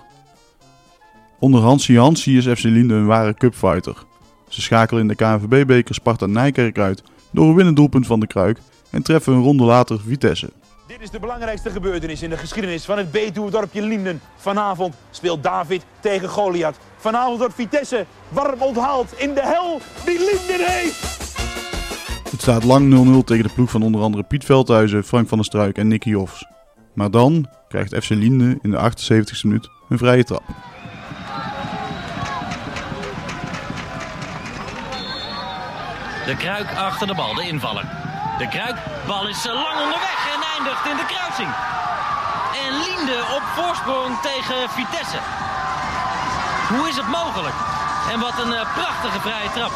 [1.39, 4.05] Onder Hansi Hansi is FC Linde een ware cupfighter.
[4.47, 8.59] Ze schakelen in de KNVB-beker Sparta Nijkerk uit door een winnend doelpunt van de Kruik
[8.89, 10.49] en treffen een ronde later Vitesse.
[10.91, 14.21] Dit is de belangrijkste gebeurtenis in de geschiedenis van het Betuwe-dorpje Linden.
[14.35, 16.77] Vanavond speelt David tegen Goliath.
[16.97, 21.29] Vanavond wordt Vitesse warm onthaald in de hel die Linden heeft.
[22.31, 25.45] Het staat lang 0-0 tegen de ploeg van onder andere Piet Veldhuizen, Frank van der
[25.45, 26.45] Struik en Nicky Hofs.
[26.93, 30.43] Maar dan krijgt FC Linden in de 78e minuut een vrije trap.
[36.25, 38.01] De Kruik achter de bal, de invaller.
[38.41, 41.51] De Kruikbal is lang onderweg en eindigt in de kruising.
[42.63, 45.19] En Linde op voorsprong tegen Vitesse.
[46.73, 47.57] Hoe is het mogelijk?
[48.11, 49.73] En wat een uh, prachtige vrije trap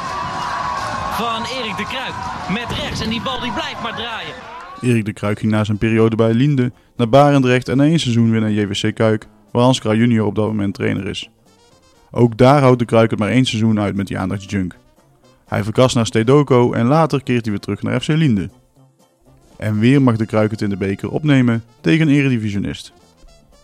[1.21, 2.17] van Erik de Kruik.
[2.49, 4.33] Met rechts en die bal die blijft maar draaien.
[4.81, 8.31] Erik de Kruik ging na zijn periode bij Linde naar Barendrecht en na één seizoen
[8.31, 11.29] weer naar JWC Kuik, waar Hans Kraaij junior op dat moment trainer is.
[12.11, 14.75] Ook daar houdt de Kruik het maar één seizoen uit met die aandachtsjunk.
[15.45, 18.49] Hij verkast naar Stedoco en later keert hij weer terug naar FC Linde.
[19.57, 22.93] En weer mag de Kruik het in de beker opnemen tegen een eredivisionist.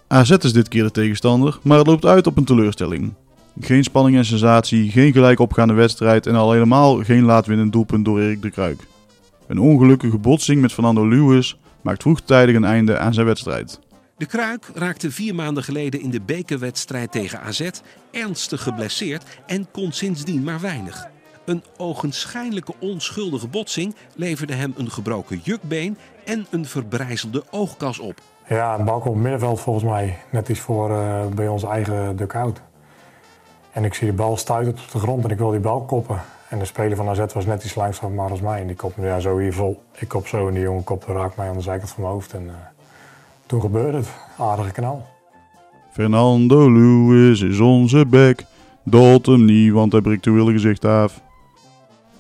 [0.08, 3.14] AZ is dit keer de tegenstander, maar het loopt uit op een teleurstelling.
[3.60, 8.20] Geen spanning en sensatie, geen gelijk opgaande wedstrijd en al helemaal geen laatwinnend doelpunt door
[8.20, 8.80] Erik de Kruik.
[9.48, 13.80] Een ongelukkige botsing met Fernando Lewis maakt vroegtijdig een einde aan zijn wedstrijd.
[14.18, 17.70] De Kruik raakte vier maanden geleden in de bekerwedstrijd tegen AZ
[18.12, 21.08] ernstig geblesseerd en kon sindsdien maar weinig.
[21.52, 28.22] Een ogenschijnlijke onschuldige botsing leverde hem een gebroken jukbeen en een verbrijzelde oogkas op.
[28.48, 30.18] Ja, een balk op het middenveld volgens mij.
[30.30, 32.62] Net iets voor uh, bij ons eigen dugout.
[33.72, 36.22] En ik zie de bal stuiten op de grond en ik wil die bal koppen.
[36.50, 38.62] En de speler van AZ was net iets langzamer maar als mij.
[38.62, 39.84] En die kopte ja, zo hier vol.
[39.98, 42.34] Ik kop zo en die jongen kopte raakt mij aan de zijkant van mijn hoofd.
[42.34, 42.56] En eh,
[43.46, 44.10] toen gebeurde het.
[44.38, 45.06] Aardige knal.
[45.92, 48.44] Fernando Lewis is onze back.
[48.84, 51.22] Dolt hem niet, want hij breekt de wilde gezicht af.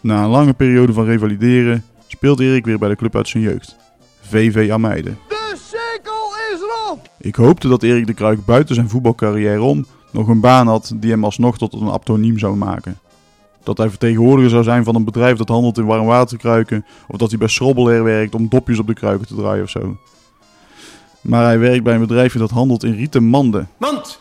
[0.02, 3.76] Na een lange periode van revalideren speelt Erik weer bij de club uit zijn jeugd.
[4.22, 5.14] VV Ameide.
[5.28, 7.00] De cirkel is rond!
[7.18, 11.12] Ik hoopte dat Erik de Kruik buiten zijn voetbalcarrière om nog een baan had die
[11.12, 13.00] hem alsnog tot een aptoniem zou maken.
[13.64, 17.40] Dat hij vertegenwoordiger zou zijn van een bedrijf dat handelt in warmwaterkruiken, of dat hij
[17.40, 19.98] bij Schrobbelair werkt om dopjes op de kruiken te draaien of zo.
[21.22, 23.70] Maar hij werkt bij een bedrijfje dat handelt in rieten manden.
[23.78, 24.20] Mand!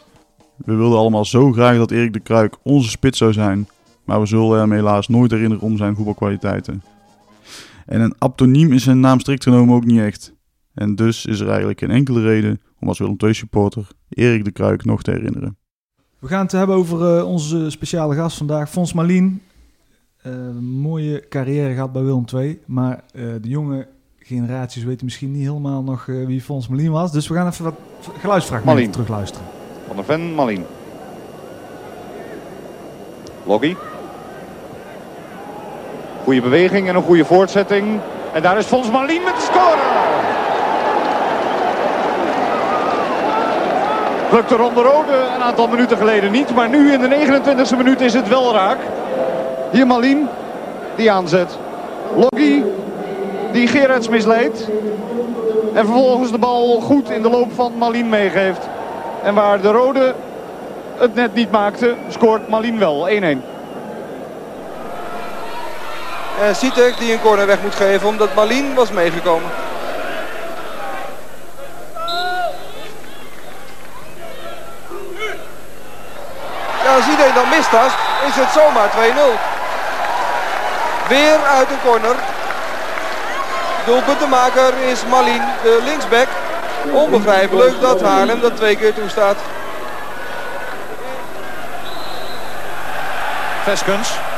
[0.56, 3.68] We wilden allemaal zo graag dat Erik de Kruik onze spits zou zijn,
[4.10, 6.82] maar we zullen hem helaas nooit herinneren om zijn voetbalkwaliteiten.
[7.86, 10.34] En een aptoniem is zijn naam strikt genomen ook niet echt.
[10.74, 14.50] En dus is er eigenlijk geen enkele reden om als Willem II supporter Erik de
[14.50, 15.56] Kruik nog te herinneren.
[16.18, 19.42] We gaan het hebben over eh, onze speciale gast vandaag, Fons Malien.
[20.22, 23.86] Eh, mooie carrière gehad bij Willem II, maar eh, de jonge
[24.18, 27.12] generaties weten misschien niet helemaal nog eh, wie Fons Malien was.
[27.12, 27.74] Dus we gaan even wat
[28.18, 29.46] geluidsfragmenten terugluisteren.
[29.86, 30.64] Van der Ven, Malien.
[33.46, 33.76] Loggy.
[36.30, 38.00] Goede beweging en een goede voortzetting.
[38.32, 39.78] En daar is Fons Malien met de score.
[44.32, 46.54] Lukte Ron de Rode een aantal minuten geleden niet.
[46.54, 48.78] Maar nu in de 29e minuut is het wel raak.
[49.70, 50.28] Hier Malien
[50.96, 51.58] die aanzet.
[52.16, 52.62] Loggy
[53.52, 54.68] die Gerards misleidt.
[55.74, 58.68] En vervolgens de bal goed in de loop van Malien meegeeft.
[59.22, 60.14] En waar de Rode
[60.96, 63.49] het net niet maakte, scoort Malien wel 1-1.
[66.40, 69.50] En Sitek die een corner weg moet geven omdat Malien was meegekomen.
[76.84, 77.94] Ja, als iedereen dan mistast,
[78.26, 78.94] is het zomaar 2-0.
[81.08, 82.14] Weer uit een corner.
[83.84, 86.28] Doelpuntenmaker is Malien, de linksback.
[86.92, 89.36] Onbegrijpelijk dat Haarlem dat twee keer toestaat.
[93.64, 94.29] Veskens.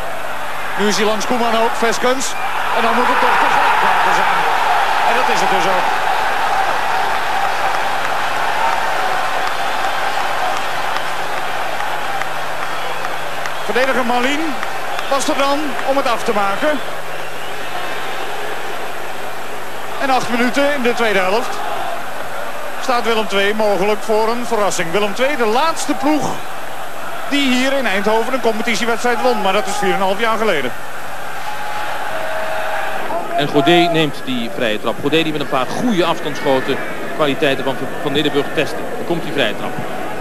[0.79, 2.35] Nu is hij langs Koeman ook, Veskens.
[2.77, 4.39] En dan moet het toch de gelijkmaker zijn.
[5.09, 5.87] En dat is het dus ook.
[13.65, 14.55] Verdediger Malien
[15.11, 16.81] was er dan om het af te maken.
[20.01, 21.57] En acht minuten in de tweede helft
[22.83, 24.91] staat Willem II mogelijk voor een verrassing.
[24.91, 26.31] Willem II, de laatste ploeg
[27.33, 29.42] die hier in Eindhoven een competitiewedstrijd won.
[29.42, 29.79] Maar dat is
[30.16, 30.73] 4,5 jaar geleden.
[33.37, 34.95] En Godet neemt die vrije trap.
[35.01, 36.77] Godet die met een paar goede afstandsschoten
[37.14, 38.12] kwaliteiten van Van
[38.55, 38.79] testen.
[38.97, 39.71] Dan komt die vrije trap.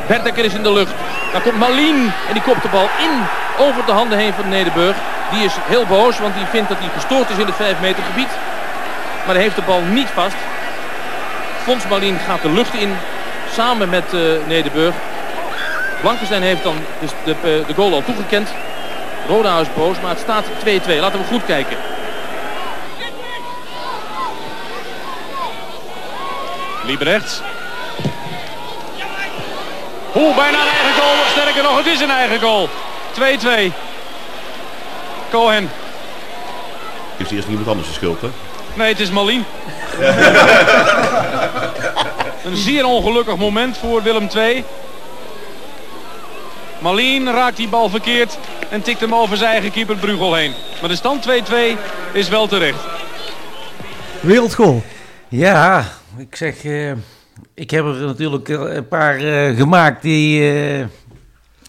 [0.08, 0.94] Berdekker is in de lucht.
[1.32, 3.14] Dan komt Malien en die kopt de bal in
[3.66, 4.96] over de handen heen van Nederburg.
[5.32, 8.04] Die is heel boos, want die vindt dat hij gestoord is in het 5 meter
[8.04, 8.32] gebied.
[9.26, 10.36] Maar hij heeft de bal niet vast.
[11.64, 12.96] Fons Malien gaat de lucht in
[13.54, 14.96] samen met uh, Nederburg.
[16.02, 18.50] Blankenstein heeft dan de, de, de goal al toegekend.
[19.28, 20.50] Roda is boos, maar het staat 2-2.
[21.00, 21.78] Laten we goed kijken.
[26.86, 27.42] Liebrecht.
[30.12, 31.16] Hoe bijna een eigen goal.
[31.30, 32.70] Sterker nog, het is een eigen goal.
[33.70, 33.74] 2-2.
[35.30, 35.70] Cohen.
[37.18, 38.30] Heeft eerst niemand anders de schuld, hè?
[38.74, 39.46] Nee, het is Malien.
[42.46, 44.66] een zeer ongelukkig moment voor Willem II.
[46.82, 48.38] Malien raakt die bal verkeerd
[48.70, 50.54] en tikt hem over zijn eigen keeper Brugel heen.
[50.80, 51.32] Maar de stand 2-2
[52.14, 52.84] is wel terecht.
[54.22, 54.84] Wereldgoal.
[55.28, 55.86] Ja,
[56.18, 56.92] ik zeg, uh,
[57.54, 60.86] ik heb er natuurlijk een paar uh, gemaakt die, uh,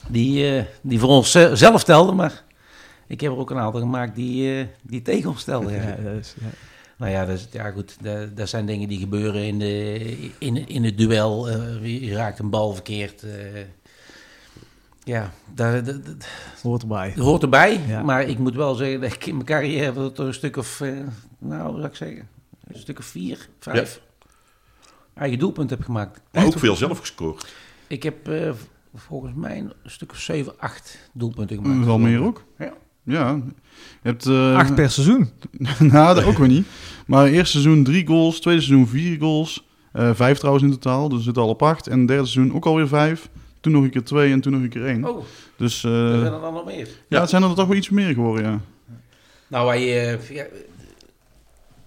[0.09, 2.17] die, die voor ons zelf telden.
[2.17, 2.43] Maar
[3.07, 5.73] ik heb er ook een aantal gemaakt die, die tegen ons telden.
[5.83, 6.49] Ja, dat is, ja.
[6.97, 10.69] Nou ja, dat, is, ja goed, dat, dat, zijn dingen die gebeuren in, de, in,
[10.69, 11.51] in het duel.
[11.83, 13.25] je raakt een bal verkeerd.
[15.05, 16.27] Ja, dat, dat, dat,
[16.63, 17.15] hoort erbij.
[17.17, 18.03] Hoort erbij, ja.
[18.03, 20.99] maar ik moet wel zeggen dat ik in mijn carrière toch een stuk of, uh,
[21.39, 22.29] nou, hoe zou ik zeggen,
[22.67, 24.31] een stuk of vier, vijf ja.
[25.15, 26.21] eigen doelpunt heb gemaakt.
[26.33, 27.55] Maar ook veel zelf gescoord.
[27.87, 28.51] Ik heb uh,
[28.95, 31.87] volgens mij een stuk of zeven, acht doelpunten gemaakt.
[31.87, 32.45] Wel meer ook?
[32.59, 32.73] Ja.
[33.05, 34.27] Ja, je hebt...
[34.27, 35.31] Uh, acht per seizoen?
[35.93, 36.67] nou, dat ook weer niet.
[37.07, 39.67] Maar eerste seizoen drie goals, tweede seizoen vier goals.
[39.93, 41.87] vijf trouwens in totaal, dus het zit al op acht.
[41.87, 43.29] En derde seizoen ook alweer vijf.
[43.63, 45.05] Toen nog een keer twee en toen nog een keer één.
[45.09, 45.25] Oh,
[45.57, 46.89] dus, uh, er zijn er dan nog meer.
[47.09, 48.61] Ja, het zijn er toch wel iets meer geworden, ja.
[49.47, 50.45] Nou, wij, uh, ja,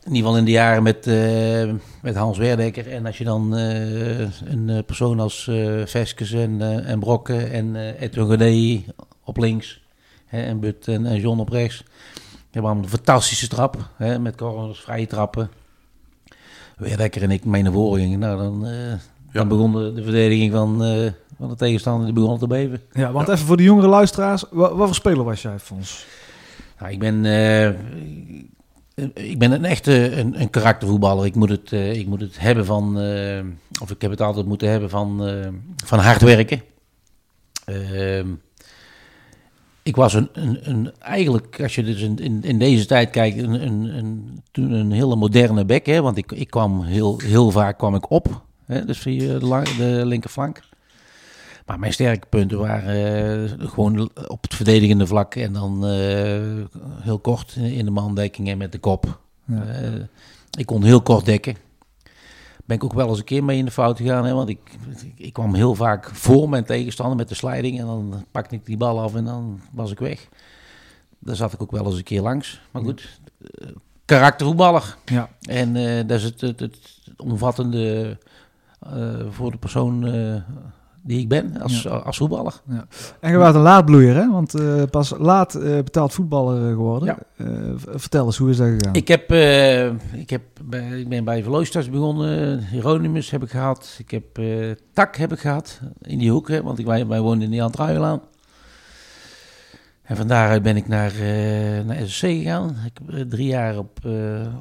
[0.04, 2.92] in ieder geval in de jaren met, uh, met Hans Werdekker.
[2.92, 5.44] En als je dan een persoon als
[5.86, 8.86] Veskes en, en Brokken en uh, Edwin
[9.24, 9.82] op links.
[10.26, 11.78] Hè, en But en, en John op rechts.
[11.78, 13.90] We hebben allemaal een fantastische trap.
[13.96, 15.50] Hè, met corners, vrije trappen.
[16.78, 18.20] Weerdekker en ik voren gingen.
[18.20, 18.94] Nou, dan, eh,
[19.32, 20.82] dan begon de, de verdediging van,
[21.38, 22.82] van de tegenstander die begon te beven.
[22.92, 24.44] Ja, want even voor de jongere luisteraars.
[24.52, 26.06] Wat, wat voor speler was jij, Fons?
[26.80, 27.68] Nou, ik ben, eh,
[29.14, 31.26] ik ben een echte een, een karaktervoetballer.
[31.26, 33.44] Ik moet, het, eh, ik moet het hebben van, eh,
[33.82, 35.30] of ik heb het altijd moeten hebben van,
[35.86, 36.62] van hard werken.
[37.66, 38.28] Ehm,
[39.84, 43.66] ik was een, een, een, eigenlijk, als je dus in, in, deze tijd kijkt, een,
[43.66, 45.86] een, een, toen een hele moderne bek.
[45.86, 49.64] Hè, want ik, ik kwam heel, heel vaak kwam ik op, hè, dus via de,
[49.78, 50.60] de linkerflank.
[51.66, 57.20] Maar mijn sterke punten waren eh, gewoon op het verdedigende vlak en dan eh, heel
[57.20, 59.20] kort in de mandekking en met de kop.
[59.46, 59.64] Ja.
[59.64, 59.94] Eh,
[60.58, 61.56] ik kon heel kort dekken.
[62.66, 64.60] Ben ik ook wel eens een keer mee in de fout gegaan, hè, want ik,
[65.16, 68.78] ik kwam heel vaak voor mijn tegenstander met de sliding en dan pakte ik die
[68.78, 70.28] bal af en dan was ik weg.
[71.20, 72.62] Daar zat ik ook wel eens een keer langs.
[72.72, 73.20] Maar goed,
[74.06, 74.98] karaktervoetballer.
[75.06, 75.30] Ja.
[75.42, 75.74] En
[76.08, 76.80] dat is het, het, het
[77.18, 78.18] omvattende
[79.30, 80.04] voor de persoon
[81.06, 81.90] die ik ben als, Ja.
[81.90, 82.54] als voetballer.
[82.70, 82.88] Ja.
[83.20, 84.32] En je was een laatbloeier, hè?
[84.32, 87.08] Want eh, pas laat eh, betaald voetballer eh, geworden.
[87.08, 87.44] Ja.
[87.76, 88.94] Vertel eens, hoe is dat gegaan?
[88.96, 89.32] Ik, heb,
[90.14, 92.60] ik, heb bij, ik ben bij Verlooistads begonnen.
[92.68, 93.96] Hieronymus heb ik gehad.
[93.98, 94.40] Ik heb
[94.94, 96.48] Tak heb ik gehad in die hoek.
[96.48, 98.22] Hè, want ik, wij, wij woonden in die Antruilaan.
[100.02, 101.14] En van daaruit ben ik naar,
[101.86, 102.76] naar SSC gegaan.
[102.86, 104.00] Ik heb drie jaar op,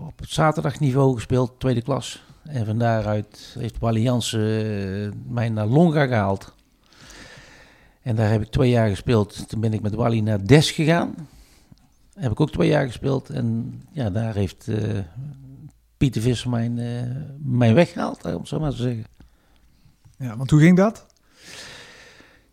[0.07, 2.22] op het zaterdagniveau gespeeld, tweede klas.
[2.46, 6.54] En van daaruit heeft Wally Jansen eh, mij naar Longa gehaald.
[8.02, 9.48] En daar heb ik twee jaar gespeeld.
[9.48, 11.14] Toen ben ik met Wally naar Des gegaan.
[12.14, 13.30] Heb ik ook twee jaar gespeeld.
[13.30, 14.98] En ja, daar heeft eh,
[15.96, 16.87] Pieter Visser mijn, eh,
[17.42, 19.04] mij weggehaald, om het zo maar te zeggen.
[20.18, 21.07] Ja, want hoe ging dat?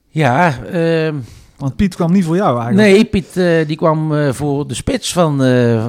[0.07, 1.15] Ja, ehm,
[1.57, 2.87] Want Piet kwam niet voor jou eigenlijk.
[2.87, 3.33] Nee, Piet
[3.67, 5.37] die kwam voor de spits van,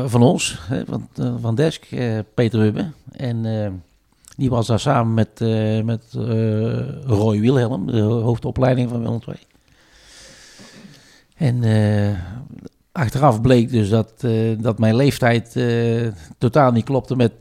[0.09, 1.09] van ons, hè, van,
[1.41, 1.87] van Desk,
[2.35, 2.91] Peter Hubbe.
[3.13, 3.71] En eh,
[4.37, 9.37] die was daar samen met, eh, met eh, Roy Wilhelm, de hoofdopleiding van Willem II.
[11.37, 12.19] En eh,
[12.93, 14.27] achteraf bleek dus dat,
[14.59, 15.61] dat mijn leeftijd
[16.39, 17.33] totaal niet klopte met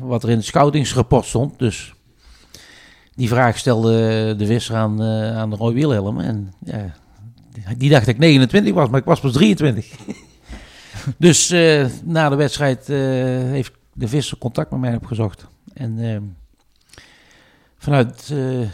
[0.00, 1.58] wat er in het scoutingsrapport stond.
[1.58, 1.94] Dus
[3.14, 6.20] die vraag stelde de Visser aan, aan Roy Wilhelm.
[6.20, 9.86] En ja, die dacht ik 29 was, maar ik was pas 23.
[11.18, 11.54] dus
[12.04, 15.46] na de wedstrijd heeft de Visser contact met mij opgezocht.
[15.74, 16.20] En eh,
[17.76, 18.68] vanuit eh,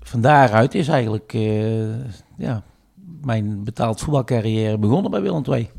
[0.00, 2.04] van daaruit is eigenlijk eh,
[2.36, 2.62] ja,
[3.20, 5.70] mijn betaald voetbalcarrière begonnen bij Willem II.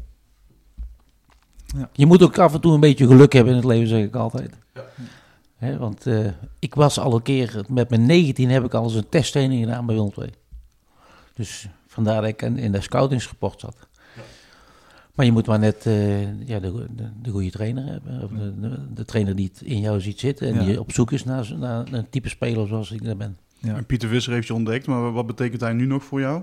[1.66, 1.90] Ja.
[1.94, 4.16] Je moet ook af en toe een beetje geluk hebben in het leven, zeg ik
[4.16, 4.58] altijd.
[5.56, 6.28] Hè, want eh,
[6.60, 9.86] ik was al een keer, met mijn 19 heb ik al eens een testtraining gedaan
[9.86, 10.30] bij Willem II.
[11.34, 13.76] Dus vandaar dat ik in in de scoutingsrapport zat.
[15.16, 18.24] Maar je moet maar net eh, ja, de, de, de goede trainer hebben.
[18.24, 20.48] Of de, de, de trainer die het in jou ziet zitten.
[20.48, 20.66] En Ja.
[20.66, 23.38] die op zoek is naar, naar een type speler zoals ik dat ben.
[23.62, 26.42] En Pieter Visser heeft je ontdekt, maar wat betekent hij nu nog voor jou?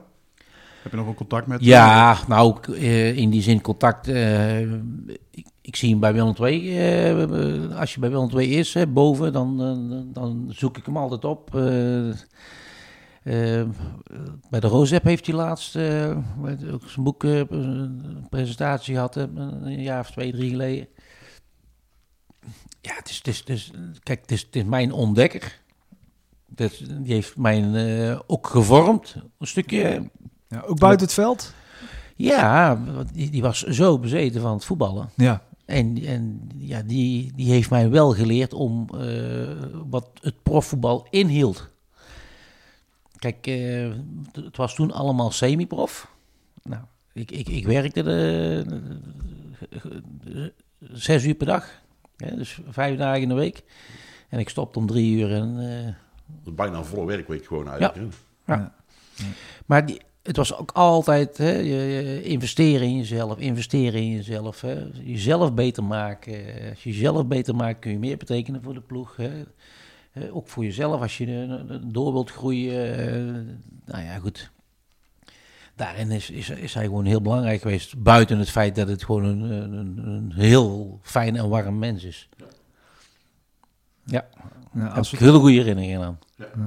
[0.82, 1.68] Heb je nog een contact met hem?
[1.68, 4.08] Ja, nou, eh, in die zin contact.
[4.08, 4.60] eh,
[5.30, 6.78] ik, ik zie hem bij Willem II.
[6.78, 10.96] eh, als je bij Willem II is, hè, boven, dan, dan, dan zoek ik hem
[10.96, 11.50] altijd op.
[13.22, 13.62] Eh,
[14.50, 16.16] bij de Rozep heeft hij laatst eh,
[16.72, 20.88] ook zijn boek eh, een presentatie gehad, een jaar of twee, drie geleden.
[22.80, 23.70] Ja, het is, het is, het is,
[24.02, 25.60] kijk, het is, het is mijn ontdekker.
[26.46, 30.10] Dat, die heeft mij ook gevormd, een stukje.
[30.48, 31.54] Ja, ook buiten het veld?
[32.16, 32.78] Ja,
[33.12, 35.10] die, die was zo bezeten van het voetballen.
[35.16, 35.42] Ja.
[35.64, 38.86] En, en ja, die, die heeft mij wel geleerd om
[39.90, 41.71] wat het profvoetbal inhield.
[43.22, 43.90] Kijk, eh,
[44.44, 46.10] het was toen allemaal semi-prof.
[46.62, 46.82] Nou,
[47.12, 48.64] ik, ik, ik werkte de,
[50.24, 51.80] de- zes uur per dag.
[52.16, 53.62] Hè, dus vijf dagen in de week.
[54.28, 55.32] En ik stopte om drie uur.
[55.32, 55.84] En, eh,
[56.26, 57.94] Dat is bijna een volle werkweek gewoon eigenlijk.
[57.96, 58.08] ja.
[58.44, 58.54] hè.
[58.54, 58.74] ja.
[59.66, 64.60] Maar die, het was ook altijd hè, je, je investeren in jezelf, investeren in jezelf.
[64.60, 66.34] Hè, jezelf beter maken.
[66.70, 69.16] Als je jezelf beter maakt, kun je meer betekenen voor de ploeg.
[69.16, 69.30] Hè.
[70.12, 72.96] Eh, ook voor jezelf, als je door wilt groeien.
[72.98, 73.54] eh,
[73.92, 74.50] nou ja, goed.
[75.76, 78.02] Daarin is, is, is hij gewoon heel belangrijk geweest.
[78.02, 82.28] Buiten het feit dat het gewoon een, een, een heel fijn en warm mens is.
[84.04, 84.24] Ja,
[84.74, 86.18] Ja, als heb we- hele goede herinneringen aan.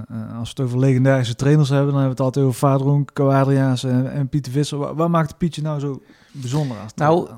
[0.08, 3.14] Eh, als we het over legendarische trainers hebben, dan hebben we het altijd over Vaderonk,
[3.14, 4.78] Co Adriaans en, en Pieter Visser.
[4.78, 6.02] Waar, waar maakt Pietje nou zo
[6.32, 6.88] bijzonder aan?
[6.96, 7.30] Nou,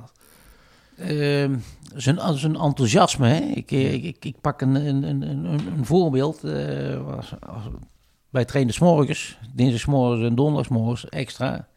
[0.97, 1.55] ehm,
[1.95, 3.27] zijn, zijn enthousiasme.
[3.27, 3.39] Hè?
[3.39, 5.45] Ik, ik, ik, ik pak een, een, een, een,
[5.77, 6.43] een voorbeeld.
[6.43, 7.33] eh, was,
[8.29, 11.67] wij trainen s'morgens, dinsdagsmorgens en donderdagsmorgens extra.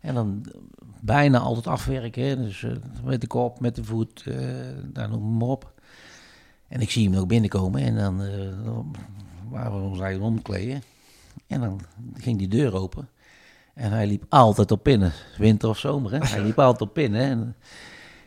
[0.00, 0.46] En dan
[1.00, 2.24] bijna altijd afwerken.
[2.24, 2.36] hè.
[2.36, 2.72] Dus eh,
[3.04, 4.36] met de kop, met de voet, eh
[4.84, 5.72] daar noem maar op.
[6.68, 8.18] En ik zie hem ook binnenkomen en dan,
[8.64, 8.94] dan
[9.48, 10.82] waren we ons eigen omkleden.
[11.46, 11.80] En dan
[12.14, 13.08] ging die deur open.
[13.74, 15.12] En hij liep altijd op pinnen.
[15.38, 16.18] Winter of zomer, hè.
[16.18, 17.20] Hij liep altijd op pinnen.
[17.20, 17.54] En,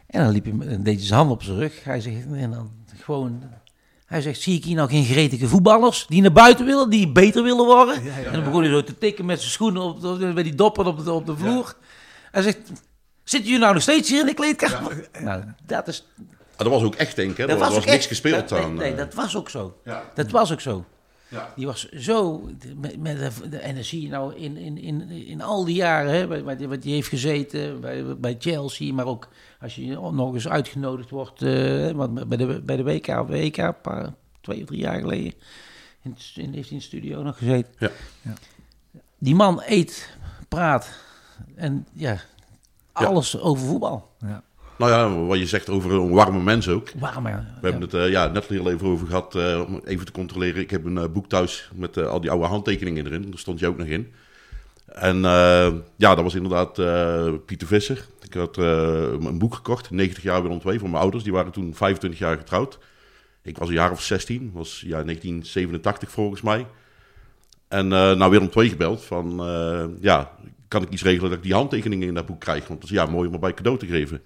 [0.08, 1.84] en dan liep hij, en deed hij zijn hand op zijn rug.
[1.84, 3.44] Hij zegt, en dan gewoon...
[4.06, 7.44] Hij zegt, zie ik hier nou geen gretige voetballers die naar buiten willen, die beter
[7.44, 7.96] willen worden?
[8.26, 10.86] en dan begon hij zo te tikken met zijn schoenen op, op, bij die doppen
[10.86, 11.76] op de, op de vloer.
[12.32, 12.58] Hij zegt,
[13.24, 15.10] zitten jullie nou nog steeds hier in de kleedkamer?
[15.20, 16.08] Nou, dat is...
[16.52, 17.38] Ah, dat was ook echt, denk ik.
[17.38, 17.48] Hè?
[17.48, 18.74] Er was, ook niks echt- gespeeld dat, aan.
[18.74, 18.98] Nee, nee, eh.
[18.98, 19.78] dat was ook zo.
[19.84, 20.04] Ja.
[20.14, 20.86] Dat was ook zo.
[21.30, 21.54] Ja.
[21.56, 25.10] Die was zo, met, met de, de- en dan zie je nou in, in, in,
[25.10, 29.28] in al die jaren, hè, bij, wat die heeft gezeten, bij, bij Chelsea, maar ook
[29.60, 33.82] als je nog eens uitgenodigd wordt, eh, want bij de, bij de WK, WK, een
[33.82, 35.34] paar, twee of drie jaar geleden,
[36.02, 37.72] in, in, heeft hij in de studio nog gezeten.
[37.78, 38.34] Ja.
[39.18, 40.18] Die man eet,
[40.48, 40.90] praat
[41.56, 42.20] en ja,
[42.92, 44.12] alles over voetbal.
[44.20, 44.44] Ja.
[44.78, 46.90] Nou ja, wat je zegt over een warme mens ook.
[47.00, 47.46] Warm, ja.
[47.62, 50.62] We hebben het eh, ja, net heel even over gehad, eh, om even te controleren.
[50.62, 53.30] Ik heb een eh, boek thuis met eh, al die oude handtekeningen erin.
[53.30, 54.14] Daar stond je ook nog in.
[54.86, 58.06] En eh, ja, dat was inderdaad eh, Pieter Visser.
[58.22, 61.24] Ik had eh, een boek gekocht, 90 jaar Willem II, voor mijn ouders.
[61.24, 62.80] Die waren toen 25 jaar getrouwd.
[63.42, 66.66] Ik was een jaar of 16, was ja, 1987 volgens mij.
[67.68, 70.32] En eh nou Willem II gebeld van, eh, ja,
[70.68, 72.68] kan ik iets regelen dat ik die handtekeningen in dat boek krijg?
[72.68, 74.22] Want dat is ja, mooi om erbij cadeau te geven.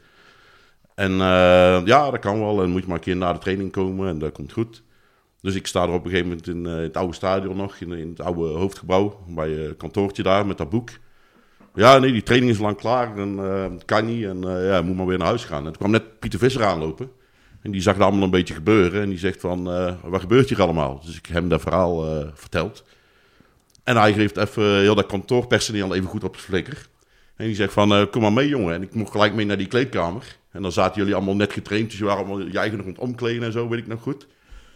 [1.01, 2.63] En eh, ja, dat kan wel.
[2.63, 4.83] En moet je maar een keer na de training komen en dat komt goed.
[5.41, 8.09] Dus ik sta er op een gegeven moment in eh, het oude stadion nog, in,
[8.09, 10.89] het oude hoofdgebouw, bij het kantoortje daar met dat boek.
[11.73, 14.95] Ja, nee, die training is lang klaar en eh, kan niet en eh, ja, moet
[14.95, 15.57] maar weer naar huis gaan.
[15.57, 17.11] En toen kwam net Pieter Visser aanlopen
[17.61, 20.49] en die zag het allemaal een beetje gebeuren en die zegt van, eh, wat gebeurt
[20.49, 21.01] hier allemaal?
[21.05, 22.83] Dus ik heb hem dat verhaal eh, verteld.
[23.83, 26.87] En hij geeft even heel dat kantoorpersoneel even goed op zijn flikker.
[27.41, 28.73] En die zegt van, eh, kom maar mee jongen.
[28.73, 30.37] En ik mocht gelijk mee naar die kleedkamer.
[30.51, 32.91] En dan zaten jullie allemaal net getraind, dus je waren allemaal je eigen nog aan
[32.91, 34.27] het omkleden en zo, weet ik nog goed.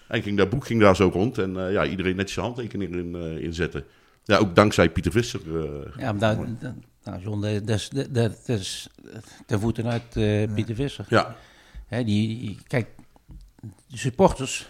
[0.08, 2.96] En ging dat boek ging daar zo rond en eh, ja, iedereen net zijn handtekening
[2.96, 3.84] in, eh, in zetten.
[4.24, 5.40] Ja, ook dankzij Pieter Visser.
[5.64, 8.90] eh, Ja, maar daar, daar- nou John, dat is, dat- dat is
[9.46, 11.06] ten voeten uit eh, Pieter Visser.
[11.10, 11.36] Ja.
[11.88, 12.88] Hè, die, kijk,
[13.88, 14.70] de supporters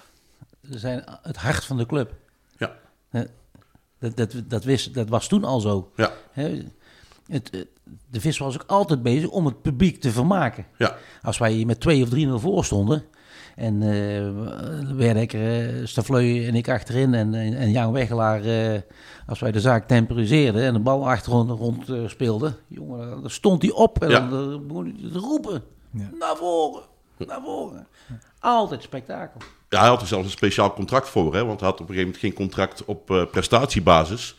[0.70, 2.14] zijn het hart van de club.
[2.58, 2.78] Ja.
[3.10, 3.24] Hè,
[4.00, 5.92] Dat, dat, dat, wist, dat was toen al zo.
[5.96, 6.12] Ja.
[6.32, 6.62] Hè,
[7.28, 7.68] het, het-
[8.10, 10.66] de vis was ook altijd bezig om het publiek te vermaken.
[10.78, 10.96] Ja.
[11.22, 13.04] Als wij hier met 2 of 3-0 voor stonden...
[13.56, 18.80] En uh, Werdekker, uh, Stafleu en ik achterin en, en, en Jan Wegelaar, uh,
[19.28, 23.62] als wij de zaak temporiseerden en de bal achterom rond uh, speelden, jongen, dan stond
[23.62, 24.20] hij op en Ja.
[24.30, 25.64] dan begon hij te roepen.
[25.92, 26.84] Naar voren,
[27.18, 27.88] naar voren.
[28.40, 29.40] Altijd spektakel.
[29.70, 31.96] Ja, hij had er zelfs een speciaal contract voor, hè, want hij had op een
[31.96, 34.36] gegeven moment geen contract op eh, prestatiebasis.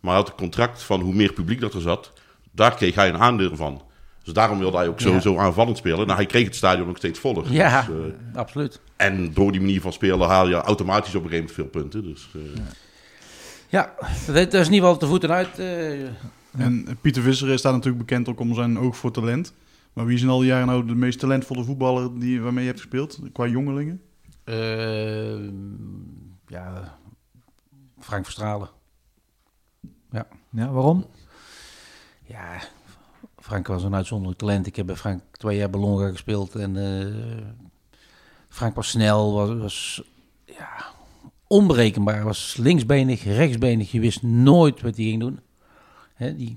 [0.00, 2.12] Maar hij had een contract van hoe meer publiek dat er zat,
[2.52, 3.82] daar kreeg hij een aandeel van.
[4.22, 5.06] Dus daarom wilde hij ook Ja.
[5.06, 5.98] sowieso aanvallend spelen.
[6.06, 7.52] Nou, hij kreeg het stadion nog steeds voller.
[7.52, 7.96] Ja, Dus,
[8.32, 8.80] eh, absoluut.
[8.96, 12.02] En door die manier van spelen haal je automatisch op een gegeven moment veel punten.
[12.12, 12.62] Dus, eh,
[13.68, 13.94] Ja,
[14.26, 15.58] dat, dat is in ieder geval de voeten uit.
[15.58, 16.02] eh,
[16.58, 19.54] En Pieter Visser is daar natuurlijk bekend ook om zijn oog voor talent.
[19.92, 22.68] Maar wie is in al die jaren nou de meest talentvolle voetballer die, waarmee je
[22.70, 23.18] hebt gespeeld?
[23.32, 24.00] Qua jongelingen?
[26.46, 26.98] ja,
[27.98, 28.68] Frank Verstralen.
[30.10, 30.26] Ja.
[30.50, 31.06] Ja, waarom?
[32.24, 32.58] Ja,
[33.38, 34.66] Frank was een uitzonderlijk talent.
[34.66, 36.54] Ik heb bij Frank twee jaar Ballonga gespeeld.
[36.54, 37.46] En eh,
[38.48, 40.02] Frank was snel, was, was
[40.44, 40.84] ja,
[41.46, 42.24] onberekenbaar.
[42.24, 43.92] Was linksbenig, rechtsbenig.
[43.92, 45.40] Je wist nooit wat hij ging doen.
[46.14, 46.56] Hè, die,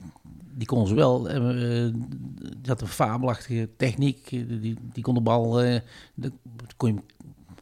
[0.53, 1.29] die kon ze wel.
[1.29, 1.93] eh, eh,
[2.39, 4.29] die had een fabelachtige techniek.
[4.29, 5.61] Die, die, die kon de bal...
[5.61, 5.79] eh,
[6.13, 6.31] de,
[6.77, 7.01] kon je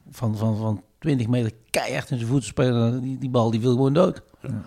[0.09, 3.01] van, van, van 20 meter keihard in zijn voeten spelen.
[3.01, 4.21] Die, die bal die viel gewoon dood.
[4.41, 4.65] Ja,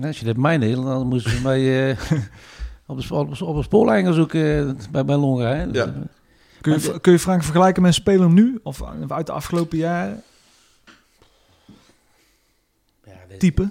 [0.00, 1.90] als je dat mij deed, dan moesten ze mij...
[1.90, 1.98] eh,
[2.86, 3.14] op de,
[3.44, 5.54] op de spoorlijn gaan zoeken eh, bij, bij Longa.
[5.54, 5.70] Hè?
[5.70, 5.92] Dus, eh,
[6.60, 8.60] Kun je, kun je Frank vergelijken met een speler nu?
[8.62, 10.22] Of uit de afgelopen jaren?
[13.38, 13.70] Type?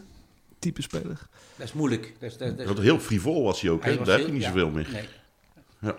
[0.59, 1.27] Type speler?
[1.55, 2.13] Dat is moeilijk.
[2.19, 3.89] Dat is, dat, dat is- heel frivol was hij ook, hè?
[3.89, 4.87] Hij was daar heb je niet ja, zoveel meer.
[4.93, 5.07] nee.
[5.79, 5.95] Ja.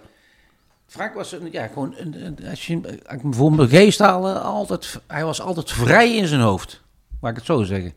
[0.86, 2.98] Frank was een, ja, gewoon, een, een- als je
[3.30, 6.82] voor mijn geest haalde, altijd, hij was altijd vrij in zijn hoofd.
[7.20, 7.92] Laat ik het zo zeggen.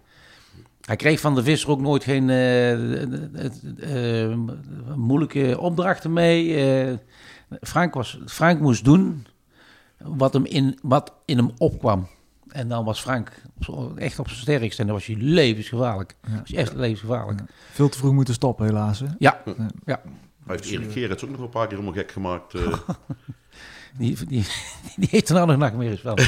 [0.86, 2.72] Hij kreeg van de visser ook nooit geen eh,
[3.04, 4.38] eh, eh,
[4.96, 6.56] moeilijke opdrachten mee.
[6.56, 6.94] Eh,
[7.62, 9.26] Frank, was, Frank moest doen
[10.04, 12.08] wat, hem in, wat in hem opkwam.
[12.50, 14.80] En dan was Frank zo- echt op zijn sterkst.
[14.80, 16.16] En dan was hij levensgevaarlijk.
[16.28, 16.40] Ja.
[16.40, 17.42] Was hij echt levensgevaarlijk.
[17.72, 19.00] Veel te vroeg moeten stoppen, helaas.
[19.00, 19.06] Hè?
[19.18, 19.42] Ja,
[19.86, 20.02] ja.
[20.46, 22.54] Hij heeft Erik Gerrits ook nog een paar keer helemaal gek gemaakt.
[22.54, 22.74] eh.
[23.98, 24.46] Die, die,
[24.96, 26.20] die heeft er nou nog nachtmerries van.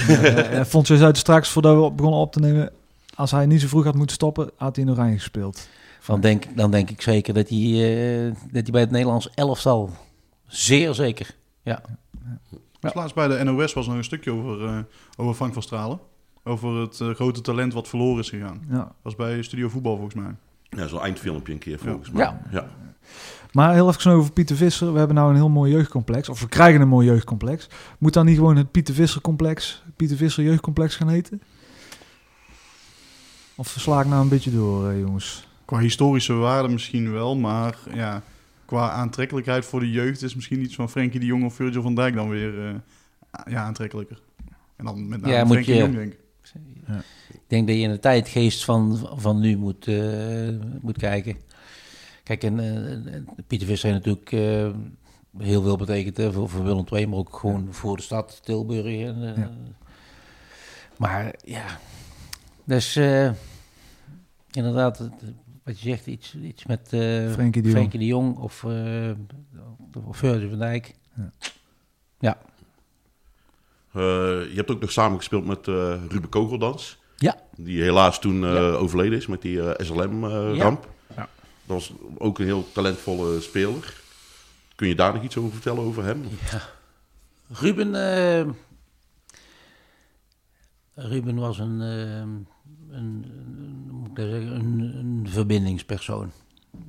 [0.65, 2.71] Vond je uit straks, voordat we begonnen op te nemen,
[3.17, 5.67] als hij niet zo vroeg had moeten stoppen, had hij in oranje gespeeld.
[6.05, 9.89] Dan denk, dan denk ik zeker dat hij, eh, dat hij bij het Nederlands elftal...
[10.47, 11.81] Zeer zeker, ja.
[12.79, 14.77] Dus Laatst bij de NOS was nog een stukje over, eh,
[15.17, 15.99] over Frank van Stralen.
[16.43, 18.61] Over het eh, grote talent wat verloren is gegaan.
[18.69, 18.91] Ja.
[19.01, 20.35] was bij Studio Voetbal volgens mij.
[20.69, 22.13] Ja, zo'n eindfilmpje een keer volgens Ja.
[22.13, 22.23] mij.
[22.23, 22.41] Ja.
[22.51, 22.67] ja.
[23.51, 24.91] Maar heel even over Pieter Visser.
[24.91, 26.29] We hebben nou een heel mooi jeugdcomplex.
[26.29, 27.67] Of we krijgen een mooi jeugdcomplex.
[27.97, 31.41] Moet dan niet gewoon het Pieter Visser complex, Pieter Visser jeugdcomplex gaan heten?
[33.57, 35.47] Of sla ik nou een beetje door, eh, jongens?
[35.65, 38.21] Qua historische waarde misschien wel, maar ja,
[38.65, 41.95] qua aantrekkelijkheid voor de jeugd is misschien iets van Frenkie de Jong of Virgil van
[41.95, 42.73] Dijk dan weer eh,
[43.53, 44.19] ja, aantrekkelijker.
[44.75, 46.19] En dan met name Ja, moet Frenkie de je- Jong, denk ik.
[47.33, 50.49] Ik denk dat je in de tijdgeest van, van nu moet, eh,
[50.81, 51.35] moet kijken.
[52.23, 54.69] Kijk, en eh, Pieter Visser heeft natuurlijk eh,
[55.47, 58.85] heel veel betekend hè, voor, voor Willem II, maar ook gewoon voor de stad Tilburg.
[59.07, 59.51] En, eh, Ja.
[60.97, 61.65] Maar ja,
[62.67, 63.31] dus eh,
[64.51, 65.11] inderdaad, het-
[65.63, 67.91] wat je zegt, iets, iets met eh Frenkie de Jong.
[67.91, 69.11] de Jong of, eh
[70.05, 70.95] of Virgil van Dijk.
[71.15, 71.29] Ja.
[72.19, 72.37] Ja.
[73.91, 74.01] Eh,
[74.49, 76.97] je hebt ook nog samen gespeeld met eh Ruben Kogeldans.
[77.15, 77.35] Ja.
[77.55, 80.89] Die helaas toen eh, overleden is met die SLM-ramp.
[81.15, 81.29] Ja.
[81.65, 84.01] Dat was ook een heel talentvolle speler.
[84.75, 86.23] Kun je daar nog iets over vertellen over hem?
[86.51, 86.61] Ja.
[87.49, 88.45] Ruben, eh,
[90.95, 91.79] Ruben was een,
[92.89, 96.31] een, een, hoe moet ik dat zeggen, een, een verbindingspersoon.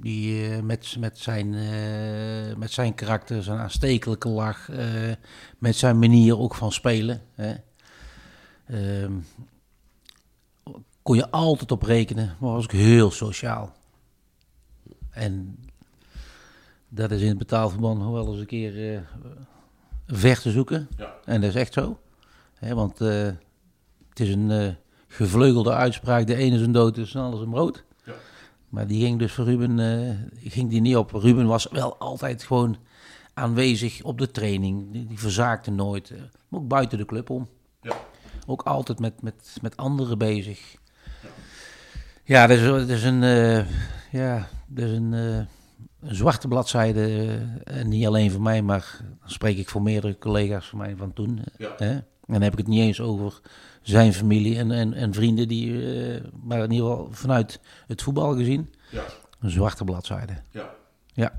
[0.00, 5.12] Die eh, met, met, zijn, eh, met zijn karakter, zijn aanstekelijke lach, eh,
[5.58, 7.22] met zijn manier ook van spelen.
[7.34, 7.54] Hè,
[8.66, 9.12] ehm,
[11.02, 13.72] kon je altijd op rekenen, maar was ook heel sociaal.
[15.10, 15.58] En
[16.88, 19.04] dat is in het betaalverband nog wel eens een keer
[20.06, 20.88] ver te zoeken.
[20.96, 21.14] Ja.
[21.24, 22.00] En dat is echt zo.
[22.54, 24.76] Hè, want het is een
[25.08, 26.26] gevleugelde uitspraak.
[26.26, 27.84] De ene is een dood, dus is een brood.
[28.04, 28.12] Ja.
[28.68, 31.12] Maar die ging dus voor Ruben eh, ging die niet op.
[31.12, 32.76] Ruben was wel altijd gewoon
[33.34, 34.92] aanwezig op de training.
[34.92, 36.10] Die, die verzaakte nooit.
[36.10, 37.48] eh, maar ook buiten de club om.
[37.82, 37.96] Ja.
[38.46, 40.76] Ook altijd met, met, met anderen bezig.
[42.24, 43.64] Ja, dat is, dat is een, eh,
[44.12, 45.48] ja, dat is een, een
[46.00, 47.26] zwarte bladzijde.
[47.64, 51.12] en niet alleen voor mij, maar dan spreek ik voor meerdere collega's van mij van
[51.12, 51.42] toen.
[51.56, 51.74] Ja.
[51.76, 51.98] Hè?
[52.28, 53.40] En dan heb ik het niet eens over
[53.82, 58.34] zijn familie en, en, en vrienden, die, eh, maar in ieder geval vanuit het voetbal
[58.36, 58.74] gezien.
[58.90, 59.04] Ja.
[59.40, 60.32] Een zwarte bladzijde.
[60.50, 60.74] Ja.
[61.12, 61.32] Ja.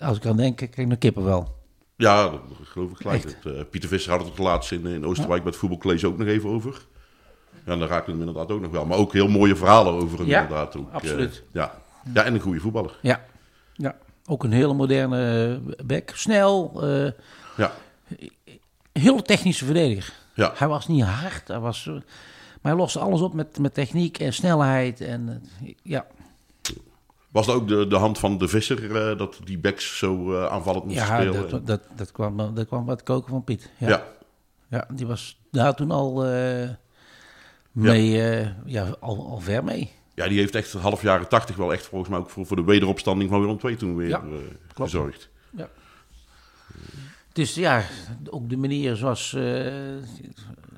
[0.00, 1.62] Als ik aan denk, krijg ik nog kippen wel.
[1.96, 3.22] Ja, dat geloof ik gelijk.
[3.24, 6.28] Het, eh, Pieter Visser had het laatst in, in Oosterwijk bij het voetbalcollege ook nog
[6.28, 6.86] even over.
[7.66, 8.86] Ja, daar raakte hem inderdaad ook nog wel.
[8.86, 10.76] Maar ook heel mooie verhalen over hem Ja, inderdaad.
[10.76, 11.42] Ook, eh, absoluut.
[11.52, 11.82] ja.
[12.14, 12.98] ja, en een goede voetballer.
[13.02, 13.24] Ja.
[13.72, 13.96] ja.
[14.26, 16.10] Ook een hele moderne eh, back.
[16.14, 16.82] Snel.
[16.82, 17.10] eh,
[17.56, 17.72] Ja.
[19.00, 20.12] Heel technische verdediger.
[20.34, 20.52] Ja.
[20.54, 21.48] Hij was niet hard.
[21.48, 25.00] Hij was, maar hij loste alles op met, met techniek en snelheid.
[25.00, 26.06] En, eh, ja.
[27.30, 30.46] Was dat ook de, de hand van de Visser eh, dat die backs zo eh,
[30.46, 31.50] aanvallend moesten Ja, spelen?
[31.50, 33.70] dat, dat, dat, kwam, dat kwam het koken van Piet.
[33.78, 33.88] Ja.
[33.88, 34.04] Ja.
[34.68, 34.86] ja.
[34.94, 36.24] die was daar toen al
[37.74, 39.92] mee, eh, ja, al, al ver mee.
[40.14, 42.64] Ja, die heeft echt half jaren tachtig wel echt volgens mij ook voor, voor de
[42.64, 44.22] wederopstanding van Willem II toen weer Ja,
[44.74, 45.28] gezorgd.
[45.50, 45.68] Ja.
[47.34, 47.82] Dus ja,
[48.30, 49.72] ook de manier zoals, eh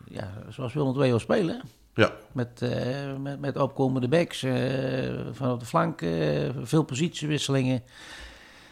[0.08, 1.60] ja, zoals Willem II wil spelen.
[1.94, 2.12] Ja.
[2.32, 4.54] Met, eh, met, met opkomende backs eh,
[5.32, 6.00] van op de flank,
[6.62, 7.82] veel positiewisselingen.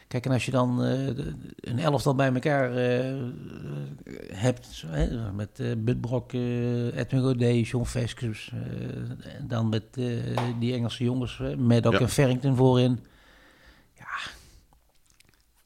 [0.08, 0.80] Kijk, en als je dan
[1.60, 2.70] een elftal bij elkaar
[4.32, 8.52] hebt, hè, met eh Budbrok, Edwin Godet, John Veskes,
[9.38, 9.84] en dan met
[10.58, 12.00] die Engelse jongens, met ook Ja.
[12.00, 12.98] een Farrington voorin.